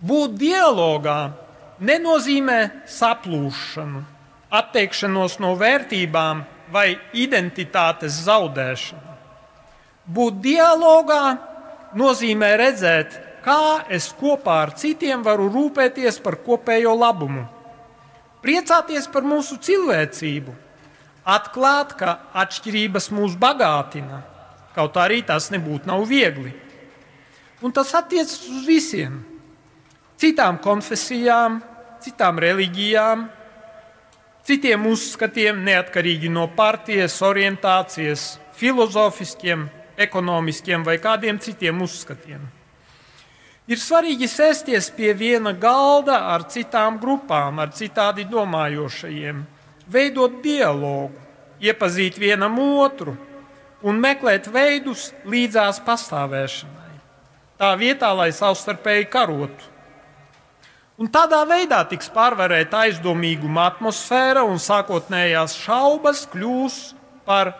Būt 0.00 0.38
dialogā 0.40 1.18
nenozīmē 1.84 2.86
saplūšanu, 2.88 4.04
atteikšanos 4.50 5.38
no 5.42 5.54
vērtībām 5.58 6.42
vai 6.70 6.98
identitātes 7.14 8.22
zaudēšanu. 8.26 9.16
Būt 10.10 10.40
dialogā 10.42 11.24
nozīmē 11.98 12.50
redzēt, 12.58 13.14
kā 13.44 13.86
es 13.88 14.10
kopā 14.18 14.60
ar 14.66 14.74
citiem 14.78 15.22
varu 15.26 15.48
rūpēties 15.52 16.18
par 16.22 16.40
kopējo 16.44 16.96
labumu, 16.98 17.46
priecāties 18.42 19.06
par 19.12 19.26
mūsu 19.26 19.58
cilvēcību, 19.62 20.54
atklāt, 21.30 21.94
ka 21.98 22.16
atšķirības 22.42 23.10
mūs 23.14 23.36
bagātina, 23.38 24.22
kaut 24.74 24.98
arī 24.98 25.22
tas 25.26 25.50
nebūtu 25.54 25.90
nav 25.90 26.06
viegli. 26.08 26.52
Un 27.60 27.74
tas 27.76 27.92
attiecas 27.94 28.40
uz 28.48 28.64
visiem- 28.66 29.20
citām 30.20 30.58
konfesijām, 30.58 31.60
citām 32.00 32.38
reliģijām, 32.40 33.28
citiem 34.50 34.86
uzskatiem, 34.90 35.60
neatkarīgi 35.62 36.30
no 36.32 36.48
partijas, 36.56 37.20
orientācijas, 37.22 38.40
filozofiskiem, 38.58 39.68
ekonomiskiem 40.00 40.82
vai 40.86 40.96
kādiem 40.98 41.38
citiem 41.38 41.78
uzskatiem. 41.84 42.42
Ir 43.70 43.78
svarīgi 43.78 44.26
sēsties 44.26 44.88
pie 44.96 45.12
viena 45.14 45.52
galda 45.54 46.16
ar 46.32 46.48
citām 46.50 46.98
grupām, 46.98 47.60
ar 47.62 47.70
citādi 47.76 48.24
domājošajiem, 48.26 49.44
veidot 49.86 50.40
dialogu, 50.42 51.14
iepazīt 51.62 52.18
vienam 52.18 52.58
otru 52.58 53.14
un 53.86 54.02
meklēt 54.02 54.50
veidus 54.50 55.12
līdzās 55.30 55.78
pastāvēšanai. 55.86 56.96
Tā 57.60 57.70
vietā, 57.78 58.10
lai 58.16 58.32
savstarpēji 58.34 59.06
karotu. 59.12 59.69
Un 61.00 61.08
tādā 61.08 61.38
veidā 61.48 61.78
tiks 61.88 62.10
pārvarēta 62.12 62.82
aizdomīguma 62.84 63.70
atmosfēra 63.70 64.42
un 64.44 64.58
sākotnējās 64.60 65.54
šaubas 65.56 66.26
kļūs 66.28 66.74
par 67.24 67.54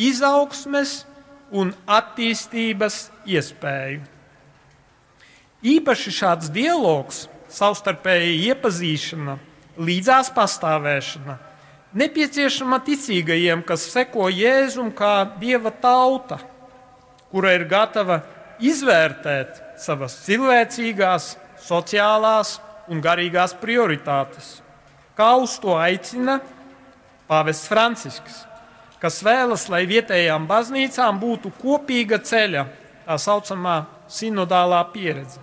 izaugsmes 0.00 1.02
un 1.52 1.74
attīstības 1.84 3.10
iespēju. 3.28 4.06
Īpaši 5.68 6.12
šāds 6.16 6.48
dialogs, 6.54 7.26
savstarpēja 7.52 8.54
iepazīšana, 8.54 9.34
līdzās 9.84 10.30
pastāvēšana, 10.32 11.34
nepieciešama 11.98 12.78
ticīgajiem, 12.86 13.66
kas 13.68 13.84
seko 13.92 14.30
Jēzum 14.32 14.94
kā 14.96 15.26
dieva 15.42 15.74
tauta, 15.82 16.38
kura 17.28 17.52
ir 17.58 17.66
gatava 17.68 18.22
izvērtēt 18.64 19.60
savas 19.84 20.16
cilvēcīgās, 20.24 21.34
sociālās 21.68 22.54
un 22.88 23.00
garīgās 23.04 23.54
prioritātes, 23.60 24.58
kā 25.18 25.34
uz 25.40 25.58
to 25.62 25.76
aicina 25.78 26.40
Pāvests 27.28 27.68
Francisks 27.68 28.48
kas 29.02 29.20
vēlas, 29.22 29.68
lai 29.70 29.84
vietējām 29.88 30.46
baznīcām 30.48 31.18
būtu 31.22 31.52
kopīga 31.60 32.18
ceļa, 32.22 32.64
tā 33.06 33.18
saucamā 33.20 33.78
sinodālā 34.10 34.82
pieredze. 34.92 35.40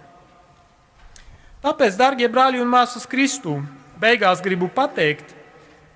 Tāpēc, 1.63 1.95
darbie 1.97 2.27
brāļi 2.29 2.61
un 2.61 2.69
māsas 2.69 3.07
Kristū, 3.09 3.57
beigās 3.99 4.43
gribu 4.45 4.69
pateikt, 4.69 5.33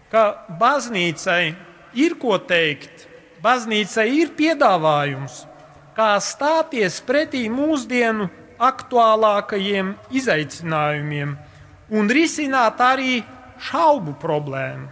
ka 0.09 0.47
baznīcai 0.59 1.53
ir 1.99 2.15
ko 2.21 2.39
teikt, 2.41 3.05
baznīcai 3.43 4.07
ir 4.15 4.33
piedāvājums, 4.37 5.43
kā 5.93 6.15
stāties 6.23 6.97
pretī 7.05 7.45
mūsdienu 7.51 8.29
aktuālākajiem 8.59 9.93
izaicinājumiem 10.11 11.35
un 11.95 12.09
risināt 12.11 12.81
arī 12.83 13.21
šaubu 13.69 14.15
problēmu. 14.21 14.89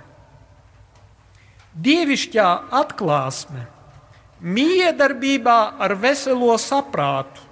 Dievišķā 1.78 2.48
atklāsme, 2.74 3.68
miedarbībā 4.42 5.60
ar 5.78 5.94
veselo 6.02 6.56
saprātu 6.58 7.44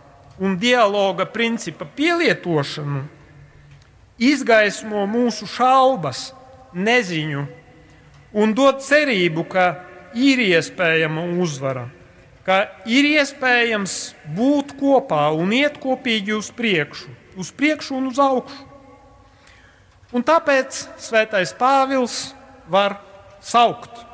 un 0.42 0.58
dialoga 0.60 1.28
principa 1.30 1.86
pielietošanu 1.86 3.04
izgaismo 4.18 5.06
mūsu 5.10 5.48
šaubas, 5.50 6.32
neziņu 6.74 7.46
un 8.36 8.54
dod 8.56 8.82
cerību, 8.84 9.46
ka 9.48 9.66
ir 10.16 10.42
iespējama 10.44 11.26
uzvara, 11.42 11.88
ka 12.46 12.66
ir 12.86 13.08
iespējams 13.16 14.14
būt 14.38 14.76
kopā 14.80 15.28
un 15.34 15.54
iet 15.56 15.80
kopīgi 15.82 16.36
uz 16.38 16.52
priekšu, 16.54 17.10
uz 17.42 17.52
priekšu 17.52 17.98
un 17.98 18.12
uz 18.12 18.22
augšu. 18.22 18.62
Un 20.16 20.24
tāpēc 20.24 20.86
Svētais 21.02 21.52
Pāvils 21.58 22.36
var 22.72 23.00
saukt 23.44 24.06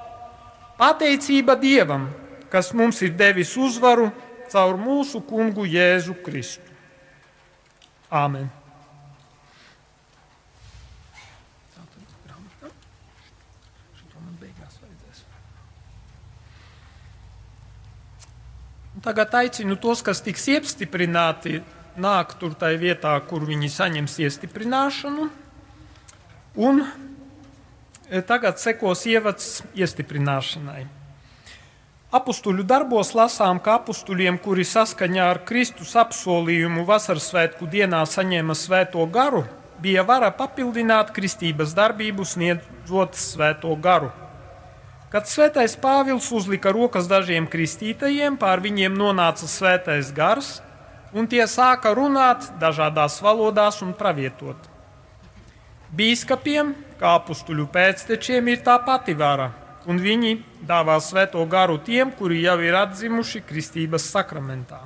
Pateicība 0.79 1.53
Dievam, 1.61 2.07
kas 2.49 2.71
mums 2.73 3.03
ir 3.05 3.11
devis 3.13 3.51
uzvaru 3.59 4.09
caur 4.49 4.79
mūsu 4.79 5.21
kungu 5.27 5.67
Jēzu 5.69 6.15
Kristu. 6.25 6.65
Āmen! 8.09 8.60
Tagad 19.01 19.33
aicinu 19.33 19.77
tos, 19.81 20.03
kas 20.05 20.21
tiks 20.21 20.47
iestiprināti, 20.53 21.61
nākt 21.97 22.37
tur 22.41 22.53
tajā 22.53 22.77
vietā, 22.81 23.15
kur 23.27 23.45
viņi 23.47 23.69
saņems 23.73 24.19
iestiprināšanu. 24.27 25.29
Un 26.61 26.83
E, 28.11 28.19
tagad 28.27 28.57
sekos 28.59 29.05
ievads 29.07 29.61
iestiprināšanai. 29.71 30.81
Apustuļu 32.11 32.65
darbos 32.67 33.13
lasām, 33.15 33.61
ka 33.63 33.77
apustuļiem, 33.79 34.35
kuri 34.43 34.65
saskaņā 34.67 35.29
ar 35.31 35.39
Kristus 35.47 35.93
apsolījumu 35.95 36.83
vasaras 36.89 37.29
svētku 37.31 37.69
dienā 37.71 38.01
saņēma 38.03 38.57
svēto 38.59 39.05
garu, 39.07 39.45
bija 39.79 40.03
vara 40.03 40.27
papildināt 40.35 41.13
kristības 41.15 41.71
darbību, 41.77 42.27
sniedzot 42.27 43.15
svēto 43.15 43.71
garu. 43.79 44.11
Kad 45.11 45.27
svētais 45.27 45.73
Pāvils 45.75 46.29
uzlika 46.31 46.71
rokas 46.71 47.09
dažiem 47.11 47.43
kristītajiem, 47.51 48.37
pār 48.39 48.61
viņiem 48.63 48.93
nonāca 48.95 49.43
svētais 49.43 50.13
gars, 50.15 50.61
un 51.11 51.27
tie 51.27 51.43
sāka 51.51 51.91
runāt 51.97 52.47
dažādās 52.61 53.17
valodās 53.19 53.81
un 53.83 53.91
pravietot. 53.91 54.69
Bīskapiem, 55.91 56.71
kā 57.01 57.17
apstuļu 57.19 57.67
pēctečiem, 57.73 58.47
ir 58.53 58.63
tā 58.63 58.77
pati 58.87 59.11
vara, 59.19 59.49
un 59.83 59.99
viņi 59.99 60.37
dāvā 60.63 60.95
svēto 61.03 61.43
garu 61.43 61.75
tiem, 61.83 62.15
kuri 62.15 62.45
jau 62.45 62.55
ir 62.63 62.79
atzimuši 62.79 63.43
kristības 63.43 64.07
sakramentā. 64.13 64.79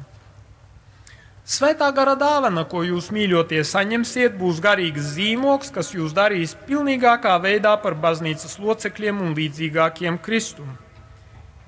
Svētā 1.46 1.92
gara 1.94 2.16
dāvana, 2.18 2.64
ko 2.66 2.82
jūs 2.82 3.12
mīļotie 3.14 3.62
saņemsiet, 3.70 4.34
būs 4.40 4.58
garīgs 4.66 5.12
zīmoks, 5.14 5.70
kas 5.70 5.92
jūs 5.94 6.16
darīs 6.18 6.56
pilnīgākā 6.66 7.36
veidā 7.44 7.76
par 7.84 7.94
baznīcas 8.02 8.58
locekļiem 8.58 9.22
un 9.22 9.36
līdzīgākiem 9.38 10.18
Kristum. 10.26 10.72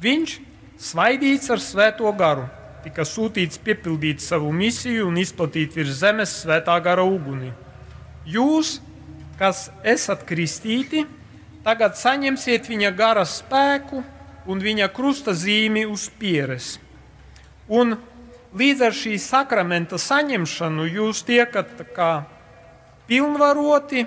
Viņš, 0.02 0.40
svaidīts 0.82 1.54
ar 1.54 1.62
svēto 1.62 2.10
garu, 2.18 2.48
tika 2.82 3.06
sūtīts 3.06 3.62
piepildīt 3.62 4.26
savu 4.26 4.50
misiju 4.50 5.12
un 5.12 5.22
izplatīt 5.22 5.78
virs 5.78 6.02
zemes 6.02 6.34
svētā 6.42 6.80
gara 6.82 7.06
uguni 7.06 7.54
Jūs, 8.28 8.82
kas 9.40 9.70
esat 9.88 10.26
kristīti, 10.28 11.06
tagad 11.64 11.96
saņemsiet 11.96 12.66
viņa 12.68 12.90
gara 12.92 13.24
spēku 13.24 14.02
un 14.52 14.60
viņa 14.60 14.90
krusta 14.92 15.32
zīmi 15.32 15.86
uz 15.88 16.10
pieres. 16.20 16.74
Un 17.72 17.96
līdz 18.58 18.84
ar 18.88 18.96
šī 18.96 19.18
sakramenta 19.22 20.00
saņemšanu 20.02 20.88
jūs 20.90 21.22
tiekat 21.28 21.70
kā 21.96 22.12
pilnvaroti, 23.08 24.06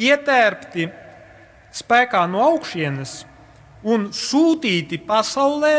ietērpti 0.00 0.88
spēkā 1.76 2.24
no 2.30 2.42
augšienes 2.50 3.20
un 3.86 4.08
sūtīti 4.14 5.00
pasaulē, 5.06 5.74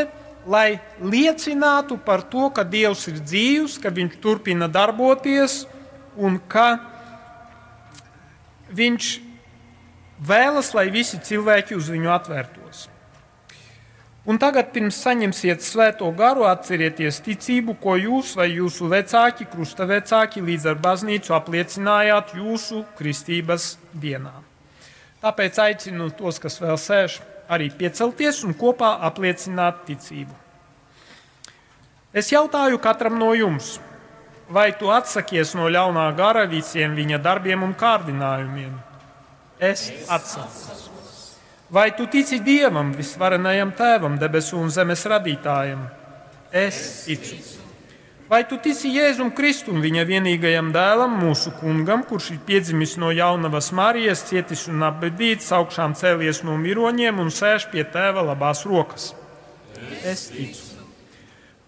lai 0.50 0.80
liecinātu 1.02 2.00
par 2.02 2.24
to, 2.30 2.50
ka 2.50 2.66
Dievs 2.66 3.08
ir 3.12 3.20
dzīvs, 3.22 3.78
ka 3.82 3.92
Viņš 3.94 4.18
turpina 4.24 4.70
darboties 4.72 5.66
un 6.18 6.40
ka 6.50 6.80
Viņš 8.72 9.12
vēlas, 10.24 10.72
lai 10.78 10.88
visi 10.94 11.20
cilvēki 11.20 11.76
uz 11.76 11.90
viņu 11.92 12.12
atvērtos. 12.14 12.61
Un 14.30 14.38
tagad, 14.38 14.68
pirms 14.70 15.00
saņemsiet 15.02 15.64
svēto 15.66 16.06
garu, 16.14 16.44
atcerieties 16.46 17.24
ticību, 17.26 17.74
ko 17.82 17.96
jūs 17.98 18.36
vai 18.38 18.52
jūsu 18.52 18.86
vecāki, 18.92 19.48
krustavecāki 19.50 20.44
līdz 20.46 20.68
ar 20.70 20.78
baznīcu 20.84 21.34
apliecinājāt 21.34 22.36
jūsu 22.38 22.84
kristības 23.00 23.80
dienā. 23.98 24.36
Tāpēc 25.26 25.58
aicinu 25.66 26.12
tos, 26.18 26.38
kas 26.42 26.60
vēl 26.62 26.78
sēž, 26.78 27.18
arī 27.50 27.72
piecelties 27.74 28.44
un 28.46 28.54
kopā 28.58 28.94
apliecināt 29.10 29.82
ticību. 29.90 30.38
Es 32.14 32.30
jautāju 32.30 32.78
katram 32.84 33.18
no 33.18 33.34
jums, 33.34 33.80
vai 34.54 34.70
tu 34.78 34.94
atsakies 34.94 35.56
no 35.58 35.66
ļaunā 35.66 36.12
gara 36.14 36.46
visiem 36.46 36.94
viņa 36.94 37.22
darbiem 37.26 37.66
un 37.66 37.74
kārdinājumiem? 37.74 38.78
Es 39.58 39.90
atsakos. 40.10 40.91
Vai 41.72 41.96
tu 41.96 42.06
tici 42.06 42.42
Dievam, 42.44 42.90
visvarenajam 42.92 43.70
Tēvam, 43.72 44.18
debesu 44.20 44.58
un 44.60 44.68
zemes 44.76 45.06
radītājam? 45.08 45.86
Es 46.52 46.80
ticu. 47.06 47.38
Vai 48.28 48.42
tu 48.48 48.58
tici 48.60 48.92
Jēzum 48.92 49.30
Kristum, 49.36 49.80
viņa 49.84 50.04
vienīgajam 50.08 50.74
dēlam, 50.76 51.16
mūsu 51.24 51.54
kungam, 51.62 52.04
kurš 52.08 52.30
ir 52.34 52.42
piedzimis 52.48 52.98
no 53.00 53.14
jaunavas 53.16 53.72
Marijas, 53.76 54.26
cietis 54.28 54.66
un 54.72 54.84
apbedīts, 54.88 55.48
augšām 55.56 55.96
cēlies 55.96 56.44
no 56.44 56.58
miroņiem 56.60 57.24
un 57.24 57.32
sēž 57.32 57.70
pie 57.72 57.88
tēva 57.88 58.24
labās 58.34 58.66
rokas? 58.68 59.14
Es 60.04 60.28
ticu. 60.36 60.71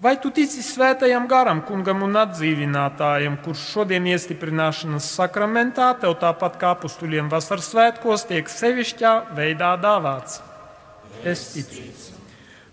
Vai 0.04 0.18
tu 0.20 0.28
tici 0.36 0.60
svētajam 0.60 1.30
garam, 1.32 1.62
kungam 1.64 2.01
un 2.04 2.18
atdzīvinātājam, 2.20 3.38
kurš 3.45 3.62
šodien 3.72 4.10
iestiprināšanas 4.12 5.06
sakramentā, 5.16 5.93
tev 6.01 6.18
tāpat 6.20 6.58
kā 6.60 6.74
apstuļiem 6.76 7.30
vasaras 7.32 7.70
svētkos, 7.72 8.26
tiek 8.28 8.51
sevišķā 8.51 9.14
veidā 9.38 9.70
dāvāts? 9.80 10.41
Es 11.24 11.45
ticu. 11.54 11.86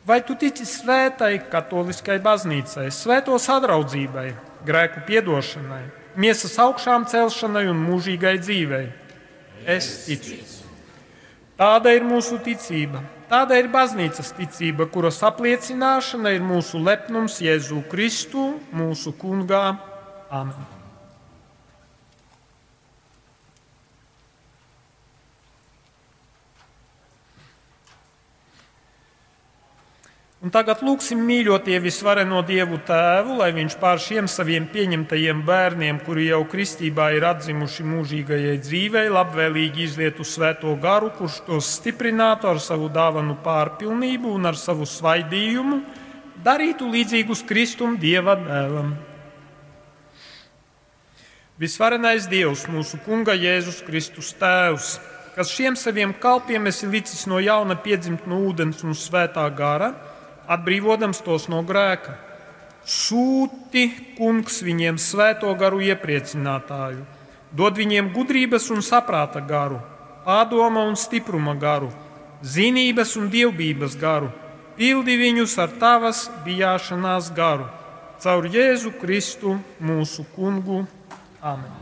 Vai 0.03 0.19
tu 0.27 0.35
tici 0.35 0.67
svētai 0.67 1.37
katoliskai 1.53 2.19
baznīcai, 2.25 2.89
svēto 2.91 3.39
sadraudzībai, 3.39 4.27
grēku 4.67 5.05
piedošanai, 5.07 5.85
miesas 6.19 6.59
augšām 6.59 7.07
celšanai 7.15 7.69
un 7.71 7.79
mūžīgai 7.85 8.35
dzīvei? 8.43 8.89
Es 9.71 9.93
ticu. 10.09 10.43
Tāda 11.61 11.95
ir 11.95 12.03
mūsu 12.11 12.43
ticība. 12.43 13.05
Tāda 13.31 13.61
ir 13.61 13.69
baznīcas 13.71 14.33
ticība, 14.35 14.89
kuras 14.91 15.21
apliecināšana 15.29 16.33
ir 16.35 16.43
mūsu 16.43 16.81
lepnums 16.83 17.39
Jēzu 17.45 17.85
Kristu, 17.93 18.49
mūsu 18.75 19.15
kungā. 19.23 19.65
Amen. 20.35 20.80
Un 30.41 30.49
tagad 30.49 30.81
lūgsim 30.81 31.21
mīļotie 31.21 31.77
visvareno 31.85 32.39
Dievu 32.49 32.79
Tēvu, 32.89 33.35
lai 33.43 33.51
Viņš 33.53 33.75
pār 33.77 33.99
šiem 34.01 34.25
saviem 34.25 34.65
pieņemtajiem 34.73 35.43
bērniem, 35.45 35.99
kuri 36.01 36.31
jau 36.31 36.39
kristībā 36.49 37.11
ir 37.13 37.27
atzimuši 37.29 37.85
mūžīgajai 37.85 38.55
dzīvei, 38.63 39.03
labvēlīgi 39.13 39.85
izlietu 39.85 40.25
svēto 40.25 40.73
garu, 40.81 41.11
kurš 41.19 41.43
tos 41.45 41.69
stiprinātu 41.77 42.49
ar 42.49 42.61
savu 42.65 42.89
dāvanu 42.89 43.37
pārpilnību 43.45 44.33
un 44.39 44.49
ar 44.49 44.57
savu 44.57 44.89
svaidījumu, 44.89 45.83
darītu 46.41 46.89
līdzīgus 46.89 47.45
Kristum 47.45 47.99
Dieva 48.01 48.39
dēlam. 48.41 48.95
Visvarenais 51.61 52.31
Dievs, 52.33 52.63
mūsu 52.73 52.97
Kunga 53.05 53.35
Jēzus 53.37 53.83
Kristus 53.85 54.33
Tēvs, 54.41 54.95
kas 55.35 55.53
šiem 55.53 55.77
saviem 55.77 56.17
kalpiem 56.17 56.73
esi 56.73 56.89
licis 56.89 57.27
no 57.29 57.43
jauna 57.45 57.77
piedzimt 57.77 58.25
no 58.25 58.41
ūdens 58.49 58.81
un 58.89 58.97
svētā 58.97 59.45
gara, 59.53 59.91
atbrīvodams 60.51 61.23
tos 61.25 61.47
no 61.53 61.63
grēka. 61.67 62.17
Sūti, 62.81 63.87
kungs, 64.19 64.63
viņiem 64.65 64.99
svēto 64.99 65.53
garu 65.61 65.83
iepriecinātāju, 65.85 67.05
dod 67.55 67.77
viņiem 67.79 68.13
gudrības 68.15 68.71
un 68.75 68.81
saprāta 68.83 69.43
garu, 69.45 69.79
pārdoma 70.25 70.87
un 70.89 70.97
stipruma 70.99 71.55
garu, 71.61 71.91
zinības 72.43 73.15
un 73.21 73.29
dievbijības 73.33 73.99
garu, 74.01 74.31
pildi 74.79 75.19
viņus 75.21 75.59
ar 75.61 75.77
tavas 75.83 76.25
bijāšanās 76.47 77.31
garu, 77.37 77.69
caur 78.25 78.49
Jēzu 78.49 78.97
Kristu, 79.01 79.59
mūsu 79.81 80.27
kungu. 80.35 80.83
Amen! 81.41 81.80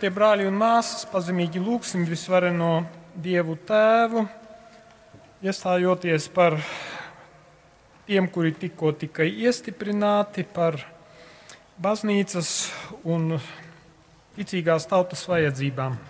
Mīļotie 0.00 0.16
brāļi 0.16 0.46
un 0.48 0.54
māsas, 0.56 1.02
pazemīgi 1.12 1.60
lūgsim 1.60 2.06
visvareno 2.08 2.86
Dievu 3.20 3.52
Tēvu, 3.68 4.22
iestājoties 5.44 6.28
par 6.32 6.56
tiem, 8.06 8.30
kuri 8.32 8.54
tikko 8.56 8.94
tika 8.96 9.26
iestiprināti, 9.28 10.46
par 10.48 10.78
baznīcas 11.76 12.54
un 13.04 13.34
ticīgās 14.38 14.88
tautas 14.88 15.26
vajadzībām. 15.28 16.00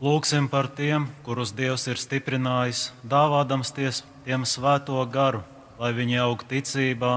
Lūksim 0.00 0.46
par 0.48 0.64
tiem, 0.72 1.10
kurus 1.20 1.50
Dievs 1.52 1.82
ir 1.92 1.98
stiprinājis, 2.00 2.86
dāvādams 3.04 3.68
ties, 3.76 3.98
tiem 4.24 4.46
svēto 4.48 4.96
garu, 5.12 5.42
lai 5.76 5.90
viņi 5.92 6.16
aug 6.24 6.40
ticībā 6.48 7.10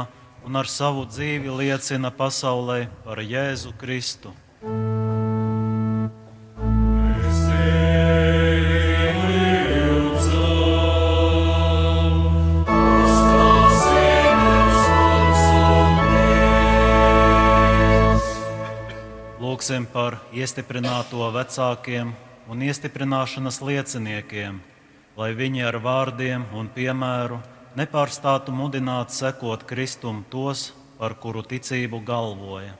un 0.43 0.59
ar 0.59 0.67
savu 0.67 1.05
dzīvi 1.07 1.47
liecina 1.61 2.11
pasaulē 2.11 2.89
par 3.05 3.21
Jēzu 3.23 3.71
Kristu. 3.79 4.33
Lūksim 19.39 19.87
par 19.87 20.19
iestiprināto 20.35 21.31
vecākiem 21.31 22.11
un 22.49 22.61
iestiprināšanas 22.65 23.61
lieciniekiem, 23.63 24.59
lai 25.17 25.31
viņi 25.37 25.65
ar 25.69 25.79
vārdiem 25.83 26.45
un 26.53 26.69
piemēru 26.73 27.39
nepārstātu 27.79 28.53
mudināt 28.53 29.13
sekot 29.15 29.65
Kristum 29.69 30.23
tos, 30.29 30.71
par 30.97 31.15
kuru 31.19 31.41
ticību 31.43 31.99
galvoja. 32.05 32.77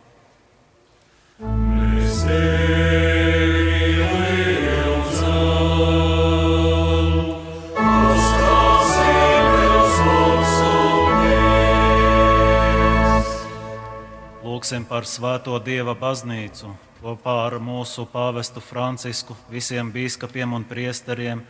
Lūksim 14.43 14.85
par 14.87 15.03
Svēto 15.03 15.57
Dieva 15.59 15.91
baznīcu, 15.99 16.69
kopā 17.03 17.33
ar 17.47 17.57
mūsu 17.59 18.05
pāvestu 18.07 18.61
Francisku, 18.63 19.35
visiem 19.51 19.91
biskupiem 19.91 20.55
un 20.55 20.63
priesteriem, 20.63 21.41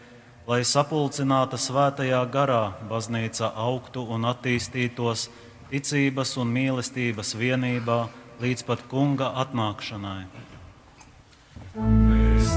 lai 0.49 0.63
sapulcināta 0.65 1.59
svētajā 1.61 2.23
garā 2.33 2.73
baznīca 2.89 3.51
augtu 3.67 4.03
un 4.15 4.25
attīstītos 4.31 5.27
ticības 5.69 6.35
un 6.41 6.49
mīlestības 6.57 7.35
vienībā 7.37 7.99
līdz 8.41 8.65
pat 8.67 8.85
kunga 8.89 9.29
atnākšanai. 9.45 10.23
Mēs 11.77 12.53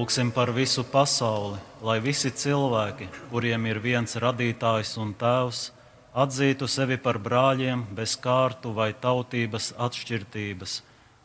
Lūksim 0.00 0.30
par 0.32 0.48
visu 0.56 0.80
pasauli, 0.88 1.58
lai 1.84 1.98
visi 2.00 2.30
cilvēki, 2.32 3.04
kuriem 3.28 3.66
ir 3.68 3.80
viens 3.84 4.16
radītājs 4.16 4.94
un 5.02 5.10
tēvs, 5.12 5.58
atzītu 6.16 6.68
sevi 6.72 6.96
par 6.96 7.18
brāļiem 7.20 7.82
bez 7.98 8.14
kārtu 8.16 8.72
vai 8.78 8.94
tautības 8.96 9.74
atšķirtības 9.76 10.78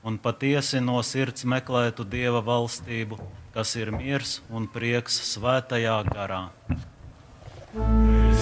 un 0.03 0.19
patiesi 0.19 0.84
no 0.84 0.99
sirds 1.07 1.47
meklētu 1.47 2.03
Dieva 2.03 2.43
valstību, 2.43 3.21
kas 3.55 3.78
ir 3.80 3.95
miers 3.95 4.41
un 4.51 4.67
prieks 4.67 5.21
svētajā 5.32 5.95
garā. 6.11 6.43
Mēs 7.80 8.35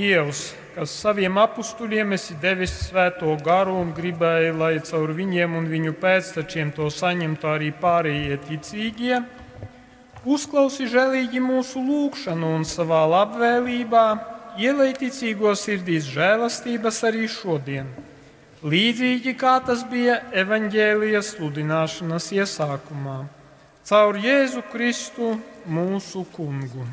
Dievs, 0.00 0.54
kas 0.72 0.92
saviem 0.96 1.34
apstuļiem 1.36 2.14
esi 2.16 2.32
devis 2.40 2.72
svēto 2.86 3.34
garu 3.44 3.74
un 3.82 3.90
gribēja, 3.92 4.54
lai 4.56 4.78
caur 4.86 5.10
viņiem 5.12 5.58
un 5.58 5.66
viņu 5.68 5.92
pēctečiem 6.00 6.70
to 6.72 6.86
saņemtu 6.88 7.48
arī 7.50 7.68
pārējie 7.82 8.38
ticīgie, 8.46 9.18
uzklausi 10.24 10.88
žēlīgi 10.88 11.42
mūsu 11.44 11.82
lūgšanu 11.84 12.54
un 12.60 12.64
savā 12.64 13.02
labvēlībā 13.12 14.06
ielai 14.64 14.94
ticīgo 14.96 15.52
sirdīs 15.52 16.08
žēlastības 16.14 17.02
arī 17.10 17.28
šodien. 17.28 17.92
Līdzīgi 18.64 19.36
kā 19.36 19.58
tas 19.68 19.84
bija 19.92 20.16
evaņģēlijas 20.46 21.34
sludināšanas 21.34 22.32
iesākumā, 22.40 23.20
caur 23.84 24.24
Jēzu 24.24 24.64
Kristu 24.72 25.34
mūsu 25.68 26.24
kungu. 26.32 26.88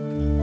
Amen. 0.00 0.39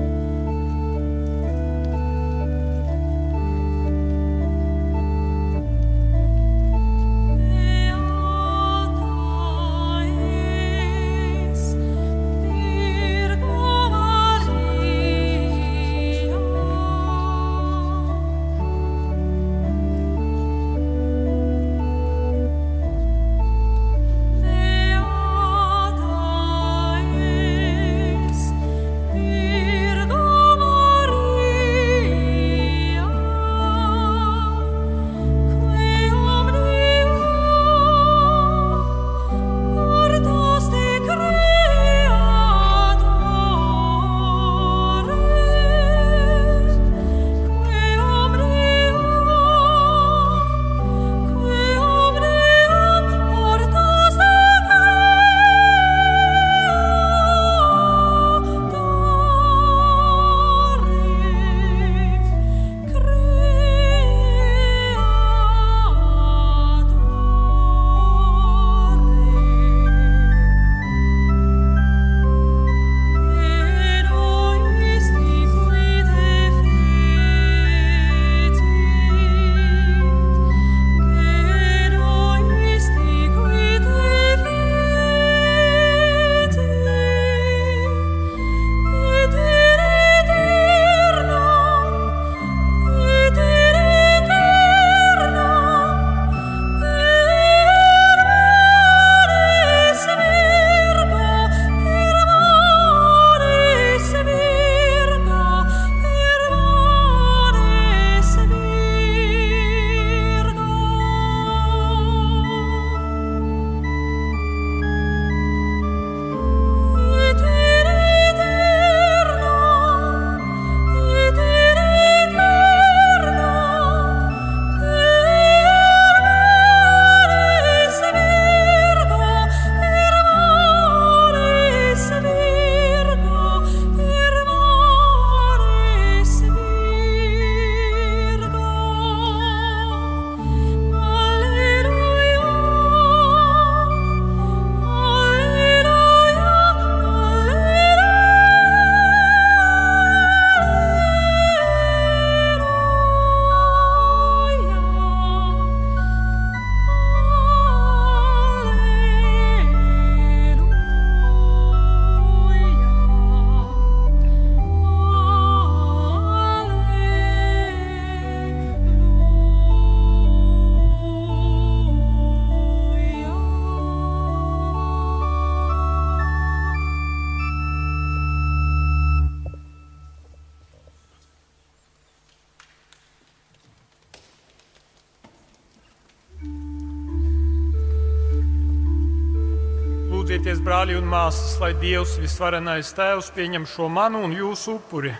Māsas, 191.08 191.55
lai 191.62 191.72
Dievs 191.80 192.18
visvarenais 192.20 192.91
Tēvs 192.95 193.32
pieņem 193.36 193.66
šo 193.70 193.88
manu 193.88 194.26
un 194.28 194.34
jūsu 194.36 194.76
upuri. 194.78 195.14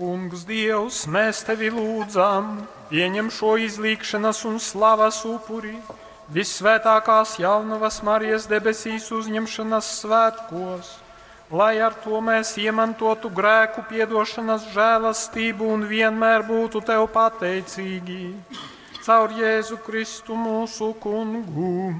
Kungs, 0.00 0.46
Dievs, 0.48 1.02
mēs 1.12 1.42
tevi 1.44 1.68
lūdzam, 1.74 2.64
pieņem 2.88 3.28
šo 3.36 3.58
izlīkšanas 3.60 4.40
un 4.48 4.56
slavas 4.58 5.20
upuri, 5.28 5.76
vissvētākās 6.32 7.36
jaunavas 7.42 8.00
Marijas 8.02 8.48
debesīs 8.50 9.10
uzņemšanas 9.12 9.92
svētkos, 10.00 10.94
lai 11.50 11.80
ar 11.82 11.94
to 12.04 12.20
mēs 12.22 12.52
iemantotu 12.62 13.30
grēku 13.34 13.82
piedošanas 13.90 14.68
žēlastību 14.74 15.70
un 15.74 15.86
vienmēr 15.90 16.46
būtu 16.46 16.82
tev 16.86 17.08
pateicīgi. 17.14 18.34
Caur 19.00 19.32
Jēzu 19.34 19.80
Kristu 19.82 20.36
mūsu 20.38 20.92
kungu. 21.02 21.94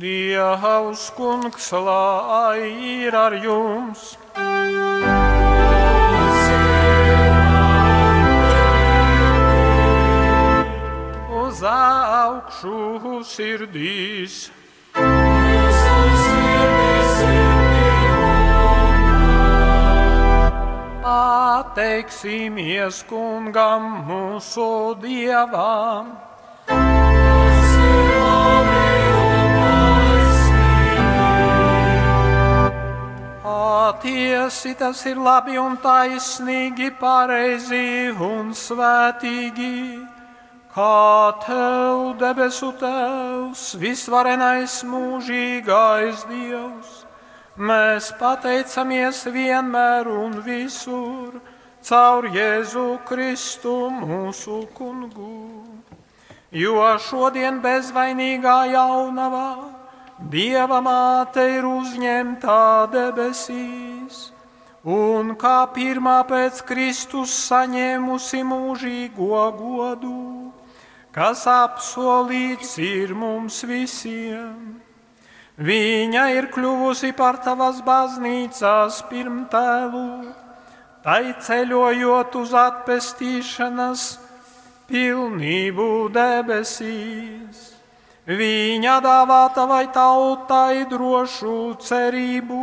Dievs, 0.00 1.10
kungs, 1.12 1.72
lai 1.76 2.64
ir 3.04 3.14
ar 3.14 3.36
jums! 3.36 4.14
Uz 11.60 11.66
augšu 11.68 13.20
sirdīs! 13.20 14.48
Pateiksimies 21.04 23.02
kungam 23.10 23.84
mūsu 24.08 24.96
dievam! 25.04 26.16
Patiesi 33.44 34.72
tas 34.80 35.04
ir 35.04 35.20
labi 35.20 35.60
un 35.60 35.76
taisnīgi, 35.84 36.88
pareizi 36.96 38.08
un 38.16 38.56
svētīgi, 38.56 39.76
kā 40.74 41.34
tev 41.42 42.14
debesu 42.20 42.70
tevs, 42.78 43.74
visvarenais 43.74 44.80
mūžīgais 44.86 46.26
Dievs. 46.30 46.92
Mēs 47.58 48.12
pateicamies 48.20 49.24
vienmēr 49.34 50.06
un 50.08 50.38
visur 50.46 51.40
caur 51.82 52.28
Jēzu 52.30 53.00
Kristu 53.08 53.74
mūsu 53.90 54.62
kungu, 54.76 55.64
jo 56.52 56.86
šodien 57.08 57.58
bezvainīgā 57.64 58.56
jaunavā 58.70 59.50
Dieva 60.30 60.82
māte 60.84 61.42
ir 61.48 61.64
uzņemtā 61.64 62.86
debesīs, 62.92 64.30
un 64.84 65.34
kā 65.40 65.64
pirmā 65.74 66.20
pēc 66.28 66.60
Kristus 66.68 67.32
saņēmusi 67.48 68.42
mūžīgo 68.44 69.44
godu, 69.56 70.20
kas 71.14 71.46
apsolīts 71.50 72.76
ir 72.82 73.14
mums 73.14 73.62
visiem. 73.66 74.78
Viņa 75.60 76.22
ir 76.38 76.46
kļuvusi 76.54 77.10
par 77.16 77.36
tavas 77.44 77.82
baznīcās 77.84 79.02
pirmtēlu, 79.10 80.30
tai 81.04 81.34
ceļojot 81.36 82.38
uz 82.40 82.54
atpestīšanas 82.56 84.06
pilnību 84.88 85.90
debesīs. 86.14 87.66
Viņa 88.30 88.96
dāvā 89.04 89.42
tavai 89.56 89.84
tautai 89.92 90.86
drošu 90.88 91.74
cerību 91.82 92.62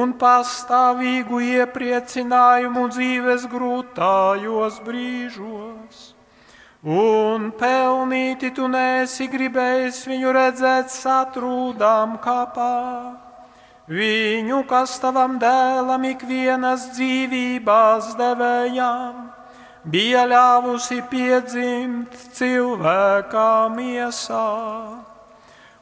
un 0.00 0.12
pastāvīgu 0.20 1.40
iepriecinājumu 1.56 2.86
dzīves 2.94 3.48
grūtājos 3.50 4.78
brīžos. 4.86 6.09
Un 6.80 7.50
pelnīti 7.60 8.54
tu 8.56 8.64
nesi 8.64 9.26
gribējis 9.28 10.06
viņu 10.08 10.30
redzēt 10.32 10.88
satrūdām 10.88 12.16
kapā. 12.24 13.20
Viņu, 13.90 14.62
kas 14.64 14.96
tavam 15.02 15.36
dēlam 15.42 16.06
ikvienas 16.08 16.86
dzīvībās 16.94 18.14
devējām, 18.16 19.28
bija 19.84 20.24
ļāvusi 20.30 21.02
piedzimt 21.10 22.16
cilvēkā 22.32 23.52
miesā. 23.76 24.48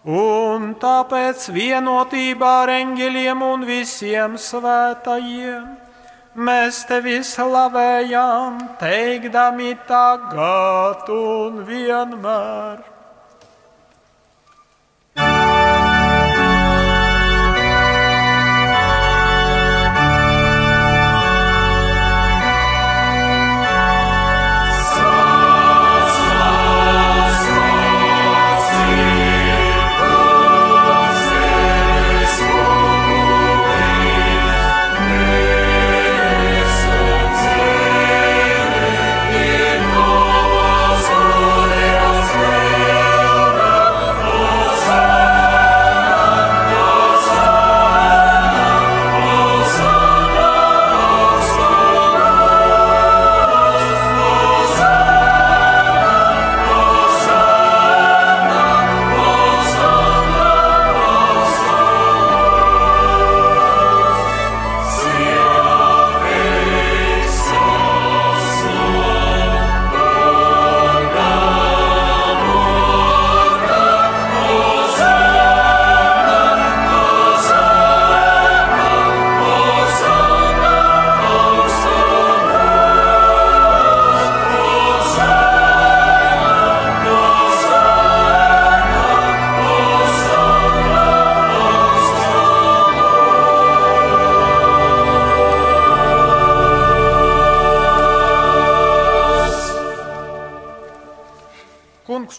Un 0.03 0.73
tāpēc 0.83 1.51
vienotībā 1.55 2.55
ar 2.65 2.75
eņģeļiem 2.75 3.43
un 3.45 3.69
visiem 3.69 4.35
svētajiem 4.35 5.88
mēs 6.39 6.85
tevi 6.89 7.19
slavējam, 7.27 8.61
teikdami 8.81 9.75
tagad 9.89 11.11
un 11.15 11.65
vienmēr. 11.69 12.98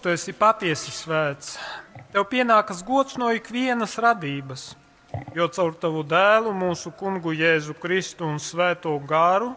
Tu 0.09 0.13
esi 0.17 0.33
patiesi 0.33 0.89
svēts. 0.89 1.51
Tev 2.09 2.23
pienākas 2.31 2.79
gods 2.81 3.13
no 3.21 3.27
ikvienas 3.29 3.93
radības, 4.01 4.63
jo 5.37 5.45
caur 5.53 5.75
tavu 5.77 6.01
dēlu, 6.01 6.49
mūsu 6.57 6.89
kungu 6.97 7.35
Jēzu 7.37 7.75
Kristu 7.77 8.25
un 8.25 8.39
svēto 8.41 8.95
garu, 9.05 9.51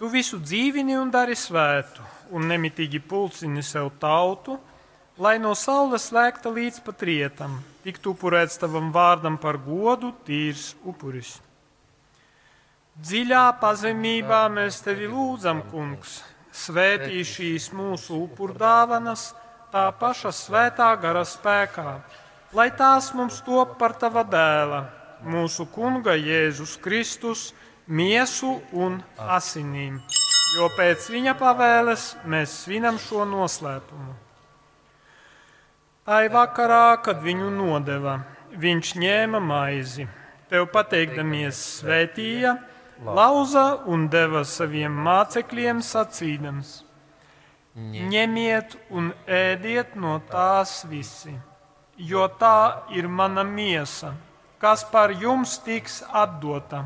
tu 0.00 0.08
visu 0.08 0.38
dzīvini 0.40 0.96
un 0.96 1.12
dari 1.12 1.36
svētu, 1.36 2.06
un 2.32 2.48
nemitīgi 2.48 3.02
pulcini 3.04 3.60
sev 3.60 3.90
tautu, 4.00 4.56
lai 5.20 5.34
no 5.42 5.52
saules 5.52 6.08
lēkta 6.08 6.48
līdz 6.48 6.80
pat 6.88 7.04
rietam, 7.04 7.60
tiktu 7.84 8.14
upurēts 8.16 8.56
tavam 8.64 8.88
vārdam 8.96 9.36
par 9.36 9.60
godu, 9.60 10.14
tīrs 10.24 10.70
upuris. 10.88 11.36
Dziļā 12.96 13.44
pazemībā 13.60 14.46
mēs 14.56 14.80
tevi 14.88 15.12
lūdzam, 15.12 15.60
kungs, 15.68 16.22
Svētī 16.52 17.22
šīs 17.24 17.70
mūsu 17.72 18.18
upurdāvanas, 18.26 19.30
tā 19.72 19.88
paša 19.96 20.30
svētā 20.36 20.90
gara 21.00 21.24
spēkā, 21.24 21.96
lai 22.52 22.68
tās 22.76 23.12
mums 23.16 23.40
top 23.46 23.78
par 23.80 23.94
tava 23.96 24.24
dēla, 24.24 24.82
mūsu 25.24 25.64
kunga 25.72 26.12
Jēzus 26.18 26.76
Kristus, 26.82 27.52
miesu 27.86 28.58
un 28.72 29.00
asinīm, 29.16 29.96
jo 30.58 30.68
pēc 30.76 31.08
viņa 31.14 31.34
pavēles 31.40 32.10
mēs 32.28 32.58
svinam 32.66 33.00
šo 33.00 33.24
noslēpumu. 33.28 34.12
Tā 36.02 36.24
ir 36.26 36.32
vakarā, 36.34 36.98
kad 37.00 37.22
viņu 37.22 37.48
nodeva, 37.54 38.18
viņš 38.58 38.94
ņēma 38.98 39.40
maizi, 39.40 40.08
tev 40.50 40.66
pateikdamies 40.74 41.60
svētīja, 41.78 42.56
lauza 43.06 43.66
un 43.88 44.08
deva 44.12 44.42
saviem 44.44 44.98
mācekļiem 45.06 45.80
sacīdams: 45.86 46.82
Ņemiet 47.74 48.74
un 48.92 49.06
ēdiet 49.24 49.94
no 49.96 50.18
tās 50.28 50.82
visi, 50.84 51.32
jo 51.96 52.26
tā 52.36 52.84
ir 52.92 53.08
mana 53.08 53.44
miesa, 53.48 54.12
kas 54.60 54.84
par 54.84 55.14
jums 55.16 55.56
tiks 55.64 56.02
atdota. 56.12 56.82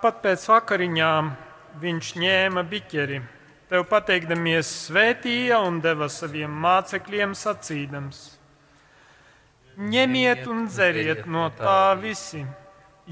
Tāpat 0.00 0.22
pēc 0.24 0.44
vakariņām 0.48 1.26
viņš 1.76 2.10
ņēma 2.22 2.62
biķeri, 2.70 3.18
tev 3.68 3.82
pateikdamies, 3.90 4.68
svētīja 4.86 5.58
un 5.60 5.74
deva 5.84 6.06
saviem 6.08 6.54
mācekļiem 6.62 7.34
sacīdams: 7.36 8.20
Ņemiet 9.76 10.46
un 10.48 10.62
dzeriet 10.70 11.26
no 11.28 11.42
tā 11.58 11.98
visi, 12.00 12.40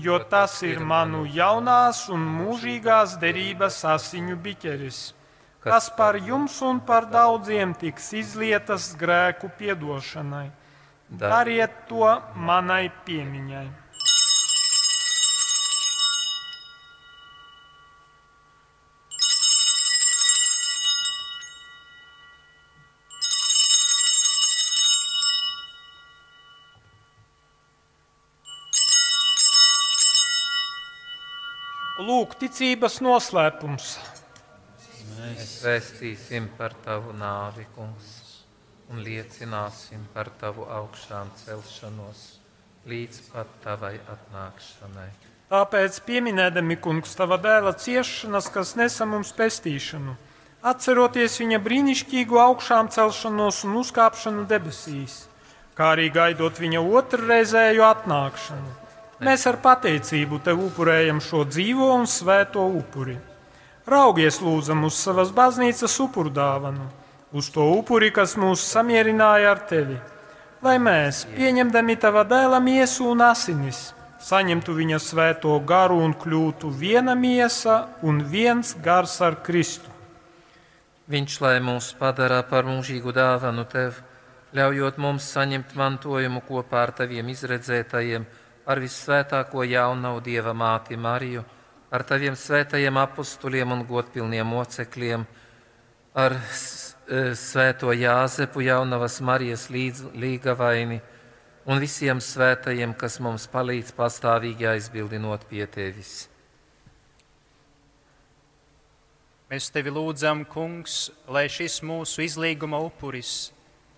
jo 0.01 0.16
tas 0.32 0.55
ir 0.64 0.80
manu 0.80 1.26
jaunās 1.28 2.07
un 2.09 2.24
mūžīgās 2.39 3.18
derības 3.20 3.82
asiņu 3.93 4.39
biķeris, 4.47 5.03
kas 5.61 5.91
par 5.99 6.16
jums 6.16 6.57
un 6.64 6.80
par 6.80 7.11
daudziem 7.12 7.76
tiks 7.76 8.14
izlietas 8.22 8.95
grēku 8.97 9.53
piedošanai. 9.61 10.47
Dariet 11.20 11.84
to 11.93 12.16
manai 12.32 12.89
piemiņai. 13.05 13.66
Lūk, 32.09 32.38
ticības 32.40 33.02
noslēpums. 33.04 33.88
Mēs 35.18 35.50
vēstīsim 35.61 36.46
par 36.56 36.72
tavu 36.86 37.12
nāvi, 37.12 37.66
kungs, 37.74 38.06
un 38.88 39.02
liecināsim 39.04 40.06
par 40.14 40.30
tavu 40.40 40.64
augšām 40.72 41.28
celšanos 41.42 42.22
līdz 42.88 43.20
pat 43.34 43.52
tavai 43.66 43.98
atnākšanai. 44.14 45.11
Tāpēc, 45.52 46.00
pieminēdami 46.09 46.78
kungs 46.80 47.12
tava 47.18 47.36
dēla 47.44 47.74
ciešanas, 47.76 48.48
kas 48.56 48.72
nesa 48.80 49.04
mums 49.04 49.34
pestīšanu, 49.36 50.16
atceroties 50.72 51.36
viņa 51.44 51.61
brīnišķīgo 51.68 52.40
augšām 52.46 52.88
celšanos 52.94 53.64
un 53.68 53.80
uzkāpšanu 53.84 54.48
debesīs, 54.48 55.26
kā 55.76 55.92
arī 55.98 56.09
gaidot 56.14 56.56
viņa 56.64 56.88
otrreizējo 57.02 57.90
atnākšanu. 57.92 58.88
Mēs 59.18 59.48
ar 59.50 59.56
pateicību 59.58 60.38
te 60.46 60.52
upurējam 60.54 61.18
šo 61.18 61.42
dzīvo 61.50 61.88
un 61.96 62.06
svēto 62.06 62.62
upuri. 62.70 63.16
Raugies 63.88 64.38
lūdzam 64.44 64.84
uz 64.86 64.94
savas 64.94 65.32
baznīcas 65.34 65.96
upurdāvanu, 66.04 66.86
uz 67.34 67.48
to 67.50 67.66
upuri, 67.80 68.12
kas 68.14 68.36
mūs 68.38 68.62
samierināja 68.62 69.50
ar 69.56 69.64
tevi, 69.66 69.98
lai 70.62 70.76
mēs, 70.78 71.24
pieņemdami 71.34 71.98
tava 71.98 72.22
dēla 72.30 72.60
miesu 72.62 73.08
un 73.10 73.24
asinis, 73.26 73.88
saņemtu 74.22 74.78
viņa 74.78 75.02
svēto 75.02 75.58
garu 75.66 75.98
un 76.04 76.14
kļūtu 76.14 76.70
viena 76.78 77.18
miesa 77.18 77.88
un 78.06 78.22
viens 78.22 78.76
gars 78.84 79.18
ar 79.24 79.40
Kristu. 79.42 79.90
Viņš 81.10 81.40
lai 81.42 81.56
mūs 81.64 81.94
padara 81.98 82.44
par 82.46 82.68
mūžīgu 82.68 83.10
dāvanu 83.16 83.66
tev, 83.66 83.98
ļaujot 84.54 84.98
mums 85.02 85.26
saņemt 85.32 85.74
mantojumu 85.74 86.44
kopā 86.46 86.84
ar 86.86 86.92
taviem 87.02 87.32
izredzētajiem, 87.34 88.28
ar 88.68 88.80
vissvētāko 88.82 89.64
jaunavu 89.64 90.20
Dieva 90.24 90.52
māti 90.52 90.96
Mariju, 91.00 91.44
ar 91.90 92.04
taviem 92.04 92.36
svētajiem 92.36 93.00
apustuliem 93.00 93.72
un 93.72 93.84
godpilniem 93.88 94.46
mocekļiem, 94.46 95.24
ar 96.14 96.36
e, 96.36 96.40
svēto 97.32 97.94
Jāzepu 97.97 98.64
jaunavas 98.66 99.20
Marijas 99.24 99.68
līgavaini 99.72 101.01
un 101.68 101.80
visiem 101.80 102.20
svētajiem, 102.20 102.93
kas 102.94 103.18
mums 103.24 103.48
palīdz 103.52 103.94
pastāvīgi 103.97 104.68
aizbildinot 104.76 105.48
pie 105.48 105.66
tevis. 105.66 106.28
Mēs 109.48 109.70
tevi 109.72 109.88
lūdzam, 109.88 110.44
Kungs, 110.44 111.06
lai 111.24 111.48
šis 111.48 111.80
mūsu 111.80 112.26
izlīguma 112.26 112.82
upuris 112.84 113.48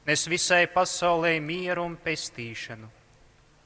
nes 0.07 0.27
visai 0.27 0.67
pasaulē 0.67 1.37
mieru 1.41 1.85
un 1.87 1.97
pestīšanu. 2.01 2.89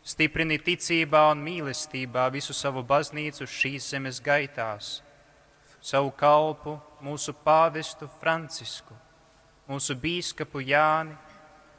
Stiprini 0.04 0.58
ticībā 0.60 1.30
un 1.32 1.40
mīlestībā 1.40 2.26
visu 2.32 2.52
savu 2.52 2.82
baznīcu 2.84 3.46
šīs 3.48 3.86
zemes 3.94 4.18
gaitās, 4.20 4.98
savu 5.80 6.10
kalpu, 6.12 6.74
mūsu 7.00 7.32
pāvestu 7.46 8.10
Francisku, 8.20 8.92
mūsu 9.64 9.96
bīskapu 9.96 10.60
Jāni, 10.60 11.16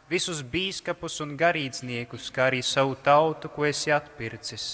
visus 0.09 0.41
bīskapus 0.41 1.19
un 1.21 1.35
garīdzniekus, 1.37 2.31
kā 2.33 2.47
arī 2.49 2.63
savu 2.65 2.95
tautu, 3.05 3.51
ko 3.53 3.67
esi 3.69 3.93
atpircis. 3.93 4.65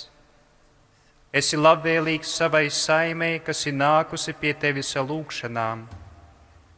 Esi 1.35 1.59
labvēlīgs 1.59 2.31
savai 2.39 2.69
saimei, 2.71 3.41
kas 3.43 3.65
ir 3.67 3.75
nākusi 3.75 4.31
pie 4.39 4.53
tevis 4.63 4.93
ar 4.95 5.09
lūgšanām. 5.11 5.83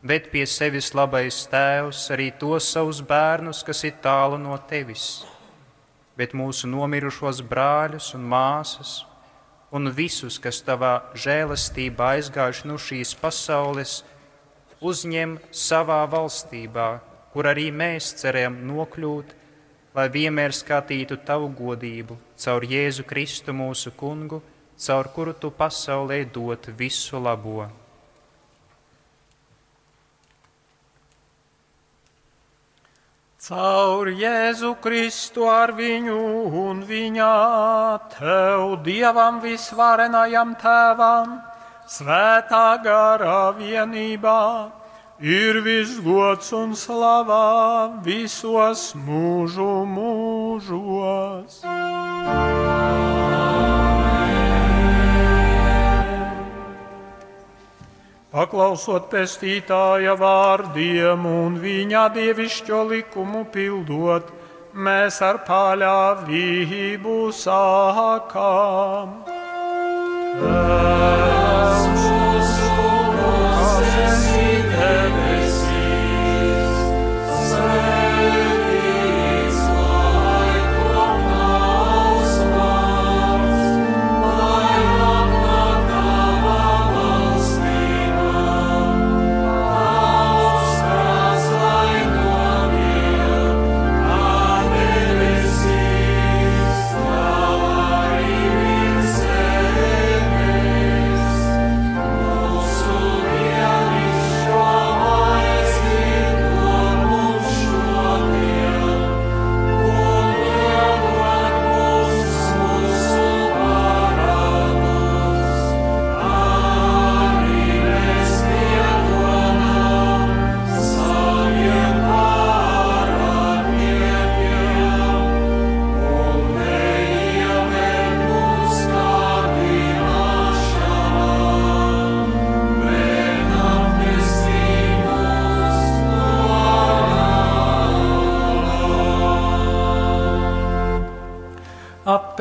Ved 0.02 0.32
pie 0.34 0.48
sevis 0.50 0.90
labais 0.98 1.45
tēvs 1.54 2.02
arī 2.18 2.32
tos 2.41 2.74
savus 2.74 3.06
bērnus, 3.06 3.62
kas 3.62 3.86
ir 3.86 3.94
tālu 4.02 4.41
no 4.41 4.58
tevis, 4.70 5.22
bet 6.18 6.35
mūsu 6.38 6.69
nomirušos 6.69 7.41
brāļus 7.49 8.14
un 8.18 8.26
māsas, 8.30 9.03
un 9.73 9.90
visus, 9.90 10.38
kas 10.38 10.61
tavā 10.65 10.94
žēlastībā 11.18 12.14
aizgājuši 12.18 12.68
no 12.69 12.77
šīs 12.77 13.15
pasaules, 13.18 14.02
uzņem 14.84 15.38
savā 15.49 16.03
valstībā, 16.11 16.90
kur 17.34 17.49
arī 17.49 17.69
mēs 17.73 18.11
cerējam 18.22 18.60
nokļūt, 18.69 19.34
lai 19.94 20.07
vienmēr 20.14 20.53
skatītu 20.53 21.19
tavu 21.26 21.49
godību 21.57 22.18
caur 22.44 22.65
Jēzu 22.65 23.06
Kristu 23.10 23.53
mūsu 23.53 23.94
kungu, 23.98 24.41
caur 24.77 25.10
kuru 25.15 25.34
tu 25.34 25.53
pasaulē 25.53 26.23
dot 26.34 26.69
visu 26.77 27.22
labo. 27.22 27.82
Caur 33.44 34.07
Jēzu 34.07 34.70
Kristu 34.80 35.44
ar 35.52 35.74
viņu 35.76 36.15
un 36.61 36.78
viņa 36.88 37.32
tev, 38.14 38.78
Dievam 38.86 39.41
visvarenajam 39.44 40.53
tēvam, 40.61 41.34
svētā 41.84 42.80
garā 42.86 43.52
vienībā, 43.57 44.72
ir 45.20 45.60
visgods 45.65 46.56
un 46.56 46.72
slavā 46.72 47.99
visos 48.07 48.95
mūžu 48.95 49.84
mūžos. 49.91 51.60
Paklausot 58.34 59.11
pestītāja 59.11 60.15
vārdiem 60.18 61.26
un 61.30 61.60
viņa 61.61 62.07
dievišķo 62.15 62.80
likumu 62.89 63.43
pildot, 63.53 64.31
mēs 64.73 65.19
ar 65.22 65.38
paļāvību 65.45 67.18
sākām. 67.43 69.14
Tēvs 70.41 72.02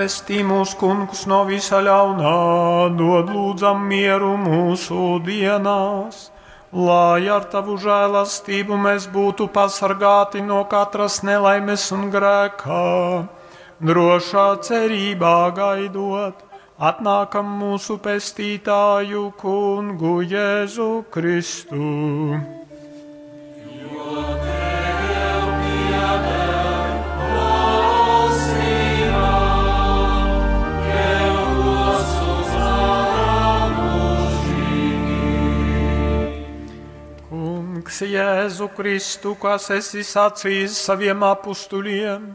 atpestī 0.02 0.42
mūsu 0.42 0.74
kungus 0.80 1.26
no 1.30 1.44
visa 1.46 1.78
ļaunā, 1.78 2.90
dod 2.98 3.28
lūdzam 3.30 3.84
mieru 3.86 4.34
mūsu 4.36 5.22
dienās. 5.22 6.30
Lai 6.72 7.28
ar 7.30 7.44
tavu 7.52 7.76
žēlastību 7.78 8.78
mēs 8.82 9.06
būtu 9.12 9.46
pasargāti 9.54 10.42
no 10.42 10.64
katras 10.64 11.22
nelaimes 11.22 11.84
un 11.92 12.10
grēkā, 12.10 13.28
drošā 13.78 14.46
cerībā 14.66 15.52
gaidot, 15.54 16.42
atnākam 16.80 17.52
mūsu 17.60 18.00
pestītāju 18.02 19.30
kungu 19.38 20.16
Jēzu 20.26 21.04
Kristu. 21.12 21.78
Kungs 37.82 37.98
Jēzu 38.06 38.68
Kristu, 38.76 39.32
kas 39.34 39.64
esi 39.74 40.04
sacījis 40.06 40.76
saviem 40.86 41.18
apstuļiem, 41.26 42.28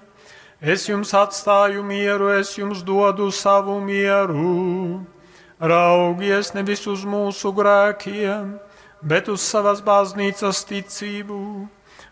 es 0.60 0.90
jums 0.90 1.14
atstāju 1.16 1.86
mieru, 1.88 2.28
es 2.36 2.52
jums 2.58 2.82
dodu 2.84 3.32
savu 3.32 3.80
mieru. 3.80 5.08
Raugies 5.72 6.52
nevis 6.52 6.84
uz 6.92 7.06
mūsu 7.08 7.54
grēkiem, 7.56 8.60
bet 9.00 9.32
uz 9.32 9.40
savas 9.40 9.80
baznīcas 9.80 10.68
ticību, 10.68 11.40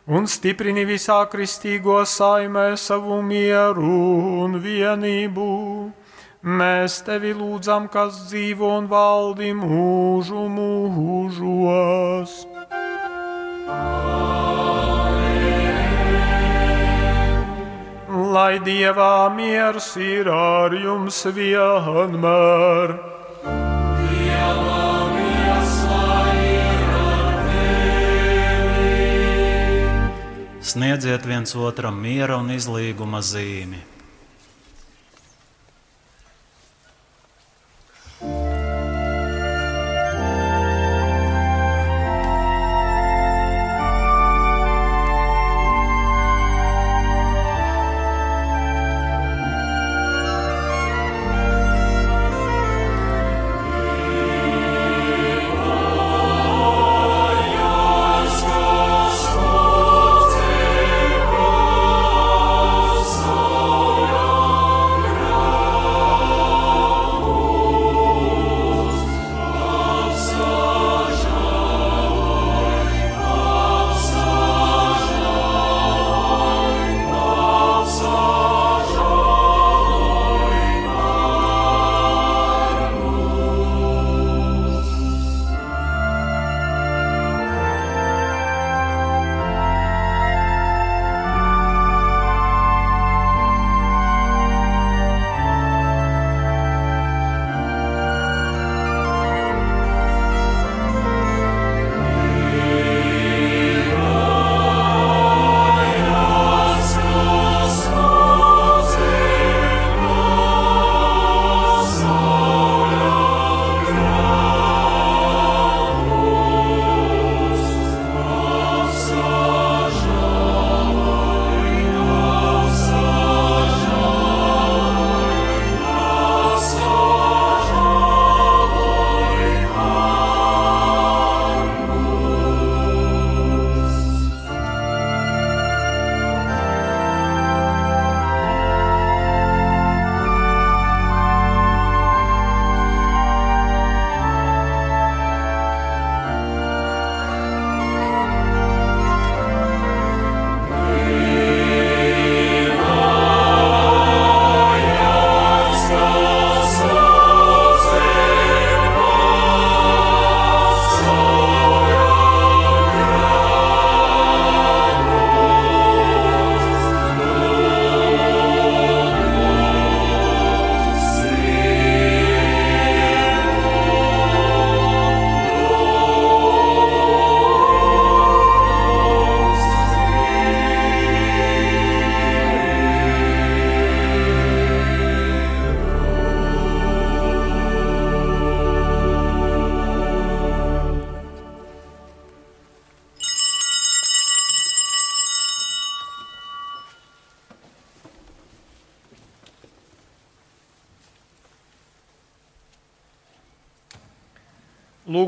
un 0.08 0.32
stiprini 0.32 0.88
visā 0.88 1.20
kristīgo 1.28 2.08
saimē 2.08 2.80
savu 2.80 3.20
mieru 3.20 4.00
un 4.48 4.64
vienību. 4.64 5.52
Mēs 6.40 7.04
tevi 7.04 7.36
lūdzam, 7.36 7.92
kas 7.92 8.32
dzīvo 8.32 8.78
un 8.80 8.88
valdi 8.88 9.52
mūžu 9.60 10.48
mūžos. 10.56 12.46
Lai 18.36 18.60
dievā 18.62 19.34
miers 19.34 19.88
ir 19.98 20.30
ar 20.30 20.70
jums 20.78 21.24
vienmēr. 21.34 22.94
Sniedziet 30.62 31.26
viens 31.26 31.56
otram 31.58 31.98
miera 31.98 32.38
un 32.38 32.54
izlīguma 32.54 33.26
zīmi. 33.26 33.95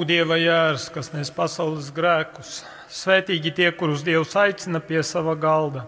Dieva 0.07 0.37
jērs, 0.39 0.85
kas 0.93 1.09
nes 1.11 1.27
pasaules 1.35 1.89
grēkus. 1.91 2.61
Svētīgi 2.87 3.51
tie, 3.57 3.65
kurus 3.75 4.05
Dievs 4.07 4.37
aicina 4.39 4.79
pie 4.79 5.01
sava 5.03 5.33
galda. 5.35 5.81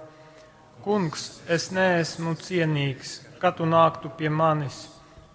Kungs, 0.83 1.37
es 1.47 1.69
neesmu 1.71 2.33
cienīgs, 2.41 3.13
ka 3.39 3.53
tu 3.55 3.67
nāktu 3.69 4.11
pie 4.19 4.27
manis, 4.27 4.81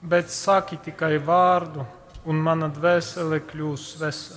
bet 0.03 0.29
saki 0.29 0.77
tikai 0.85 1.15
vārdu, 1.17 1.87
un 2.29 2.43
mana 2.45 2.69
dvēsele 2.69 3.39
kļūs 3.49 3.87
vesela. 4.03 4.34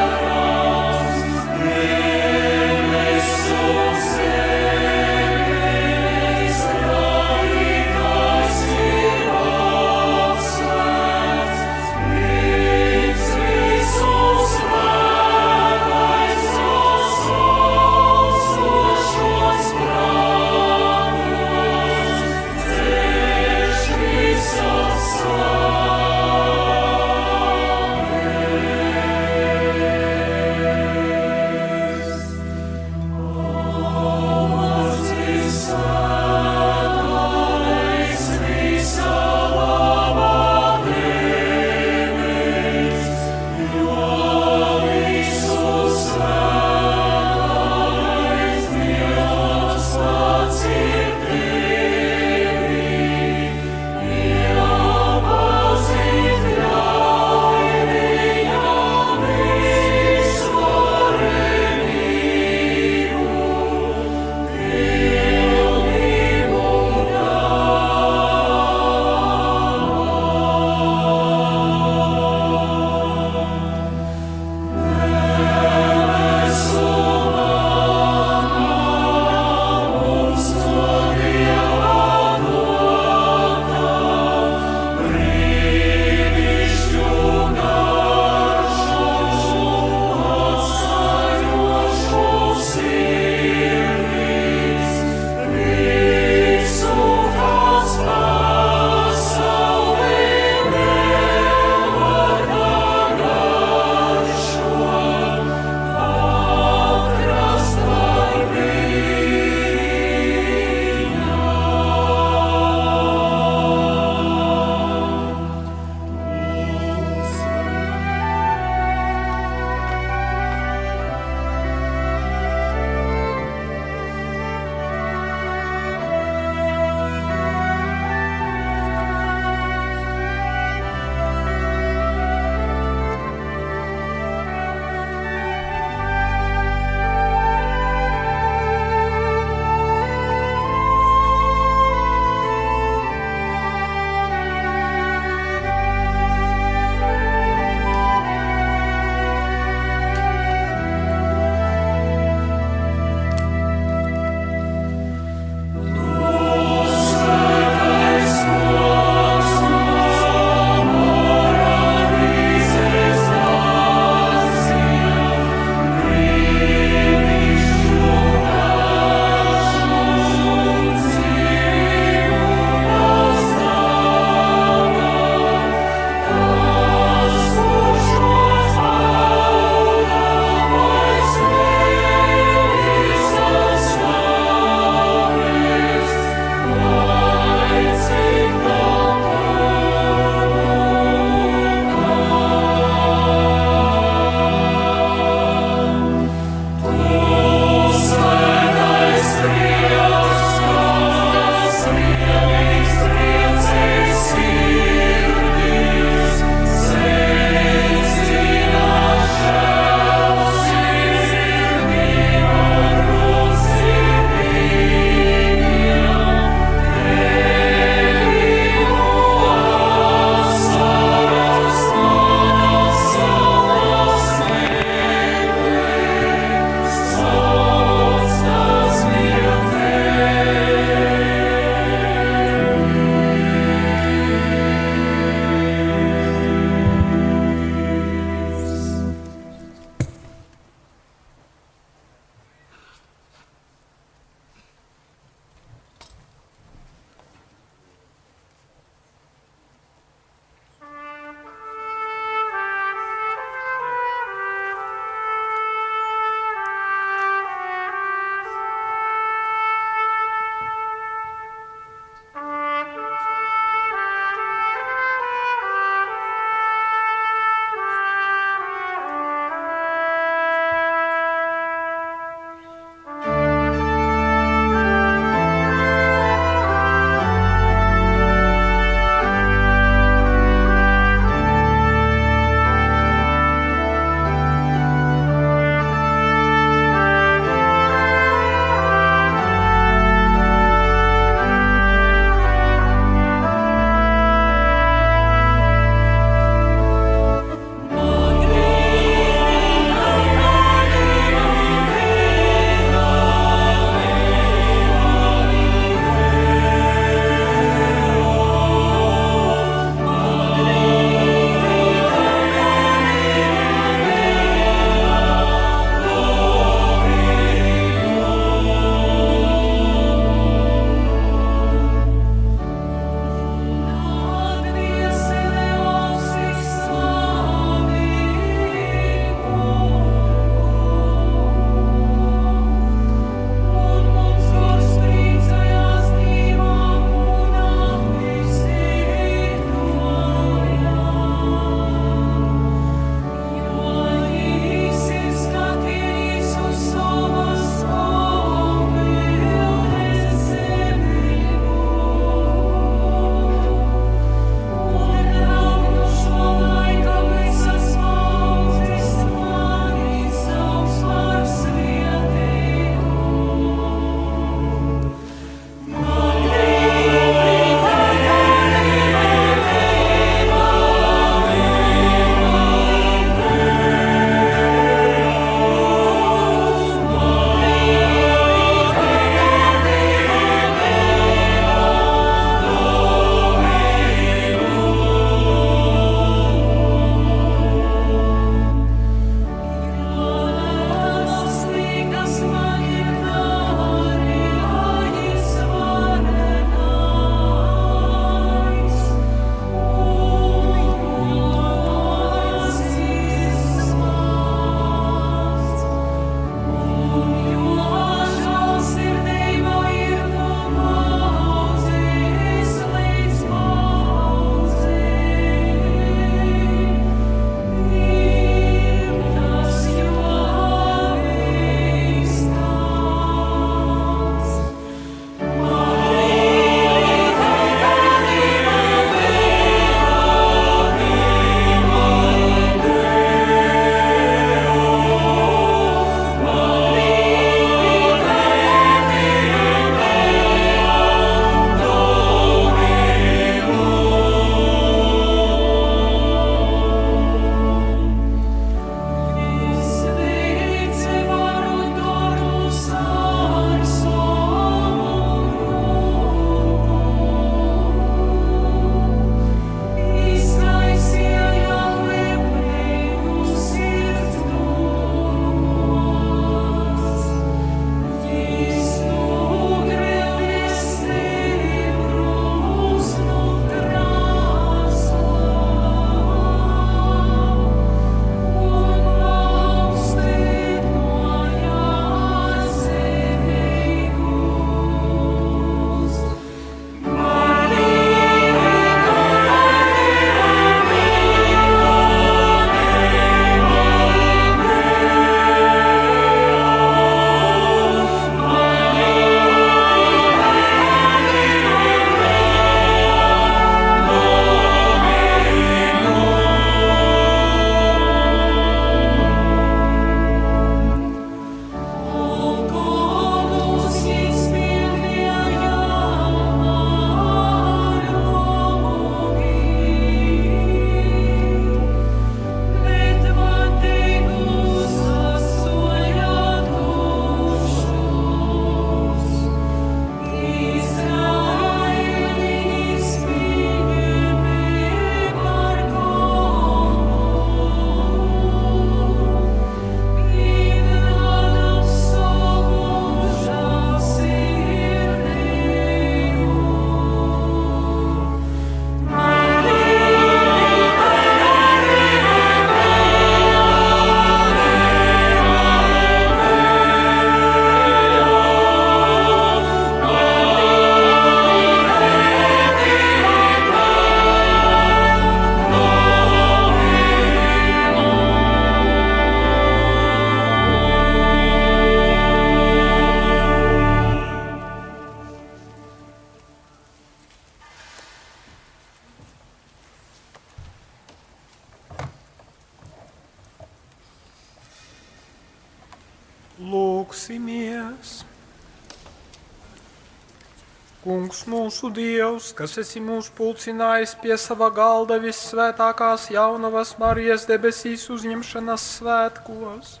Mūsu 591.88 591.94
Dievs, 591.94 592.52
kas 592.52 592.76
esi 592.78 593.00
mūs 593.00 593.30
pulcinājis 593.30 594.14
pie 594.20 594.36
sava 594.36 594.68
galda 594.70 595.18
vissvētākās 595.18 596.30
jaunavas 596.30 596.98
Marijas 596.98 597.46
debesīs 597.46 598.10
uzņemšanas 598.10 598.98
svētkos, 598.98 600.00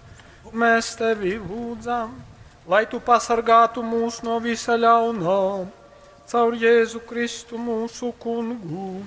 mēs 0.52 0.96
tevi 0.96 1.38
lūdzam, 1.38 2.12
lai 2.68 2.84
tu 2.86 3.00
pasargātu 3.00 3.82
mūs 3.82 4.22
no 4.22 4.38
visa 4.38 4.76
ļaunā, 4.76 5.66
caur 6.28 6.54
Jēzu 6.54 7.00
Kristu 7.08 7.56
mūsu 7.56 8.12
kungu. 8.20 8.97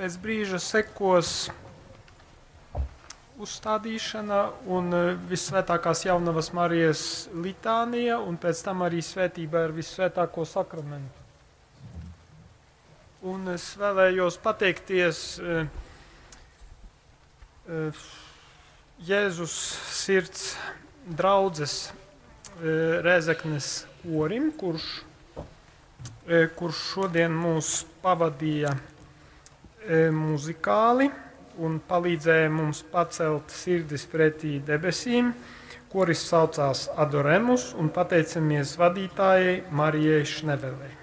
Pēc 0.00 0.14
brīža 0.16 0.56
sekos 0.64 1.50
uzstādīšana 3.36 4.38
un 4.72 4.94
eh, 4.96 5.08
visvētākās 5.28 6.06
jaunavas 6.06 6.48
Marijas 6.56 7.02
litānija, 7.36 8.16
un 8.24 8.38
pēc 8.40 8.62
tam 8.64 8.80
arī 8.86 9.02
svētība 9.04 9.66
ar 9.66 9.74
visvētāko 9.76 10.46
sakramentu. 10.48 11.26
Un 13.28 13.50
es 13.52 13.66
vēlējos 13.76 14.38
pateikties 14.40 15.20
eh, 15.44 15.68
eh, 17.68 18.04
Jēzus 19.04 19.58
sirds 20.00 20.54
draudzes 21.04 21.90
Rēzeknes 22.60 23.68
korim, 24.00 24.48
kurš, 24.56 24.88
kurš 26.56 26.80
šodien 26.94 27.32
mūs 27.32 27.70
pavadīja 28.02 28.74
muzikāli 30.14 31.08
un 31.60 31.80
palīdzēja 31.88 32.50
mums 32.52 32.82
pacelt 32.92 33.52
sirdis 33.54 34.06
pretī 34.10 34.58
debesīm, 34.66 35.32
kuris 35.90 36.22
saucās 36.28 36.86
Adoremus, 37.00 37.72
un 37.74 37.90
pateicamies 37.92 38.76
vadītājai 38.80 39.60
Marijai 39.74 40.24
Šnevelei. 40.28 40.99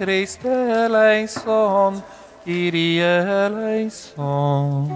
Christe 0.00 0.48
eleison, 0.48 2.00
Kyrie 2.42 3.04
eleison. 3.04 4.88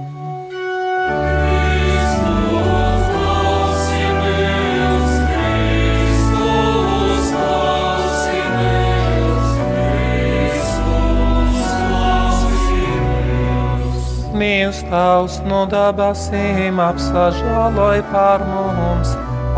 Mīls 14.32 14.80
tavs 14.88 15.36
no 15.44 15.66
dabasīm 15.68 16.80
apsažāloj 16.80 18.00
par 18.08 18.46
mums, 18.54 19.12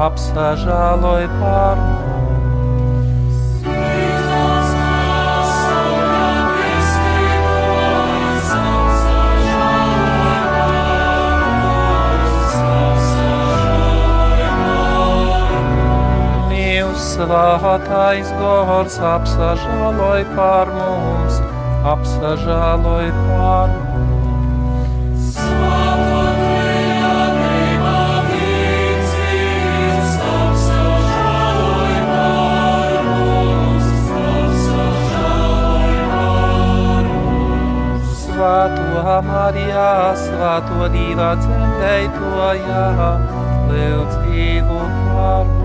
apsažāloj 0.08 1.30
par 1.38 1.78
mums. 1.84 1.95
Svētais 17.16 18.28
gors 18.36 18.96
apsažāloj 19.00 20.24
par 20.36 20.68
mums, 20.68 21.38
apsažāloj 21.88 23.06
par 23.22 23.72
mums. 23.86 25.30
Svēto 38.20 39.18
Marijā, 39.32 39.90
svēto 40.20 40.92
divā 40.92 41.32
dzemdētojā, 41.40 42.88
lūdz 43.72 44.18
dzīvu 44.20 44.82
par 45.14 45.55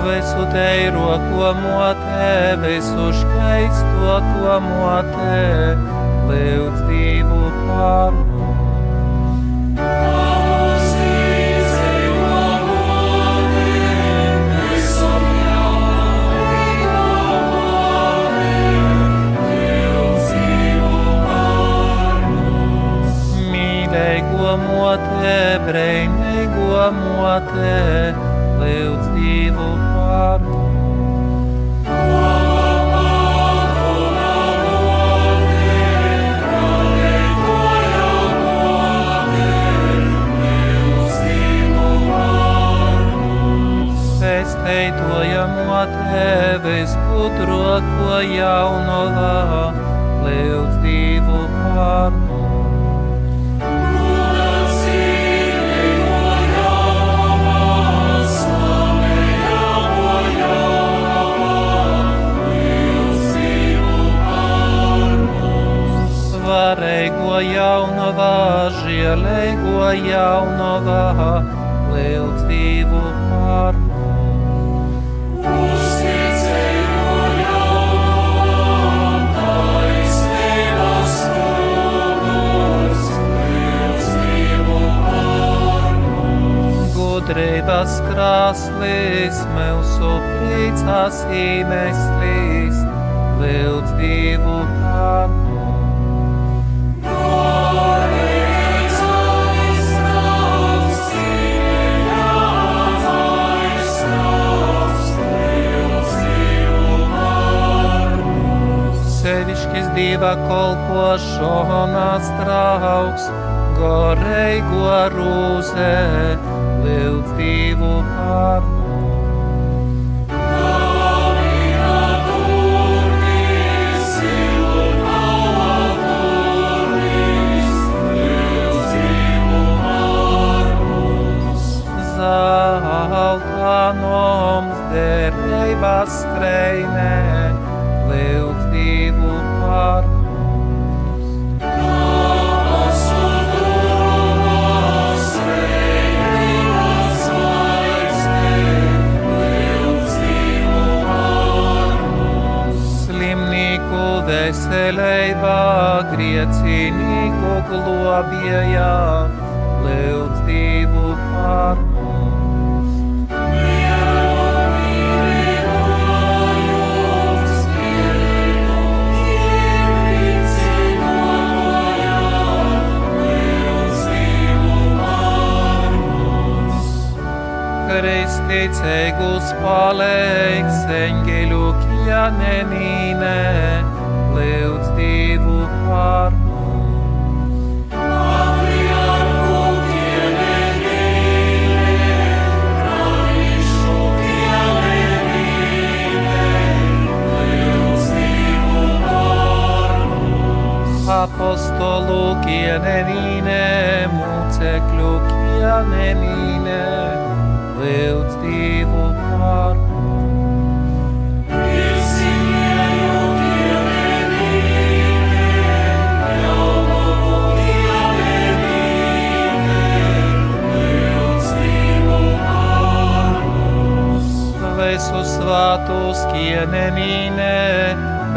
Visu 0.08 0.48
teiro 0.56 1.20
to 1.28 1.54
motē, 1.60 2.34
visu 2.64 3.12
skaisto 3.20 4.20
to 4.32 4.60
motē, 4.72 5.40
lūdz 6.32 6.86
dzīvu 6.88 7.42
par 7.68 8.23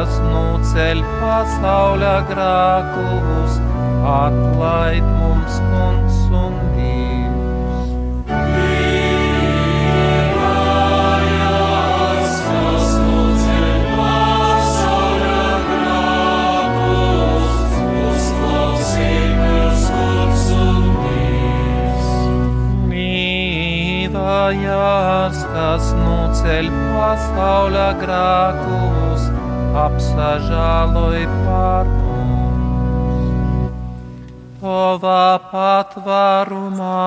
kas 0.00 0.16
nuceļ 0.24 1.00
pasaulē 1.20 2.14
grākus, 2.30 3.58
atlaid 4.16 5.19
glābājās, 24.50 25.42
kas 25.54 25.90
nuceļ 25.94 26.70
pasaulē 26.90 27.86
grākus, 28.00 29.28
apsažāloj 29.78 31.26
par 31.46 31.86
mums. 31.86 33.70
Tovā 34.60 35.38
patvārumā. 35.52 37.00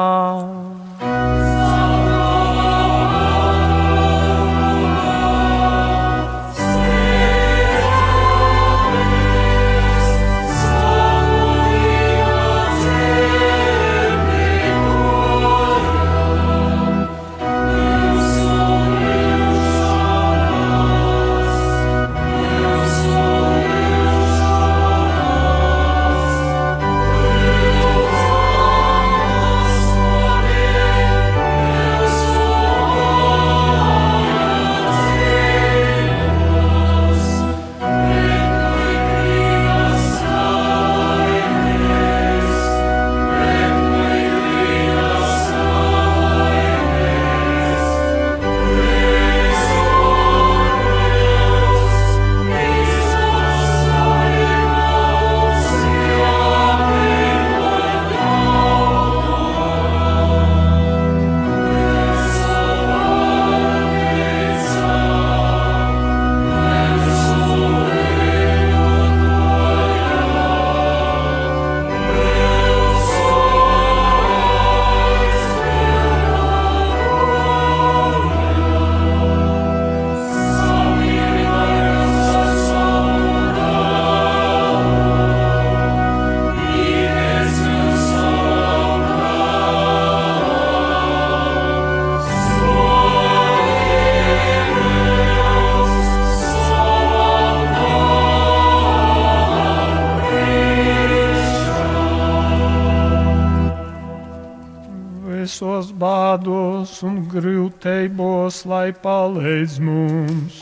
Bādos 106.33 107.03
un 107.05 107.27
grūtībos, 107.29 108.63
lai 108.65 108.89
palīdz 109.03 109.77
mums. 109.83 110.61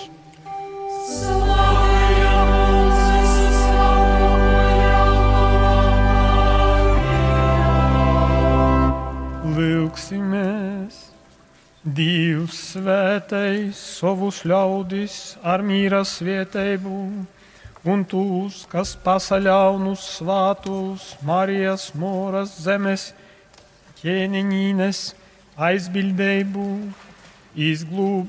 Lūksimies! 9.55 10.97
Dievs 11.81 12.57
svētais 12.73 13.79
savus 13.79 14.43
ļaudis 14.45 15.37
ar 15.41 15.63
mīra 15.63 16.03
svietēbu, 16.05 16.99
un 17.89 18.03
tūs, 18.11 18.65
kas 18.69 18.93
pasaļaunus 19.05 20.03
svātus 20.19 21.15
Marijas 21.25 21.89
mūras 21.95 22.59
zemes 22.67 23.07
ķēniņīnes 24.03 25.01
aizbildējumu, 25.59 26.93
izglūb 27.55 28.27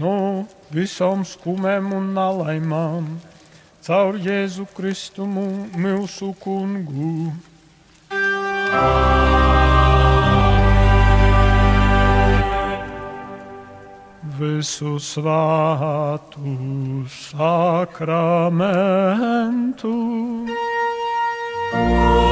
no 0.00 0.46
visām 0.72 1.24
skumēm 1.24 1.92
un 1.96 2.14
nalaimām, 2.16 3.20
caur 3.86 4.16
Jēzu 4.20 4.66
Kristumu 4.76 5.68
mūsu 5.76 6.34
kungu. 6.40 7.32
Visu 14.36 14.98
svātu 15.00 16.52
sakramentu. 17.08 18.56
Divam 21.72 22.25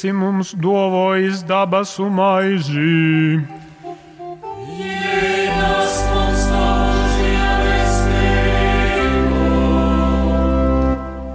esi 0.00 0.12
mums 0.12 0.54
dovojis 0.54 1.42
dabas 1.44 1.98
un 2.00 2.14
maizi. 2.16 3.44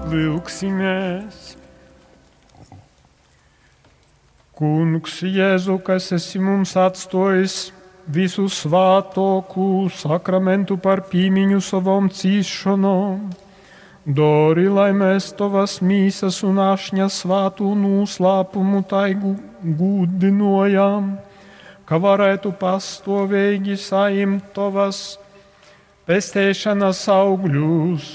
Lūksimies! 0.09 1.53
Kungs, 4.57 5.21
Jēzu, 5.21 5.77
kas 5.85 6.09
esi 6.17 6.41
mums 6.41 6.73
atstājis 6.73 7.69
visu 8.09 8.49
svātoku 8.49 9.91
sakramentu 9.93 10.81
par 10.81 11.05
pīmiņu 11.11 11.61
savam 11.61 12.09
cīšanām. 12.09 13.44
Dori, 14.05 14.67
lai 14.69 14.91
mēs 14.93 15.31
tavas 15.33 15.79
mīsas 15.81 16.43
un 16.45 16.59
ašņa 16.61 17.07
svātu 17.09 17.71
noslēpumu 17.73 18.83
taigu 18.85 19.31
gudinojam, 19.79 21.07
ka 21.89 21.97
varētu 21.97 22.51
pastāvīgi 22.59 23.79
saimt 23.81 24.53
tavas 24.53 25.17
pestēšanas 26.05 27.01
augļus, 27.09 28.11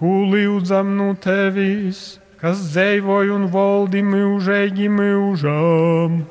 ko 0.00 0.16
lūdzam 0.32 0.96
no 0.96 1.12
tevis, 1.20 2.16
kas 2.40 2.64
dzīvoja 2.72 3.36
un 3.36 3.48
valdi 3.52 4.00
mūžīgi 4.00 4.88
mūžām. 4.88 6.22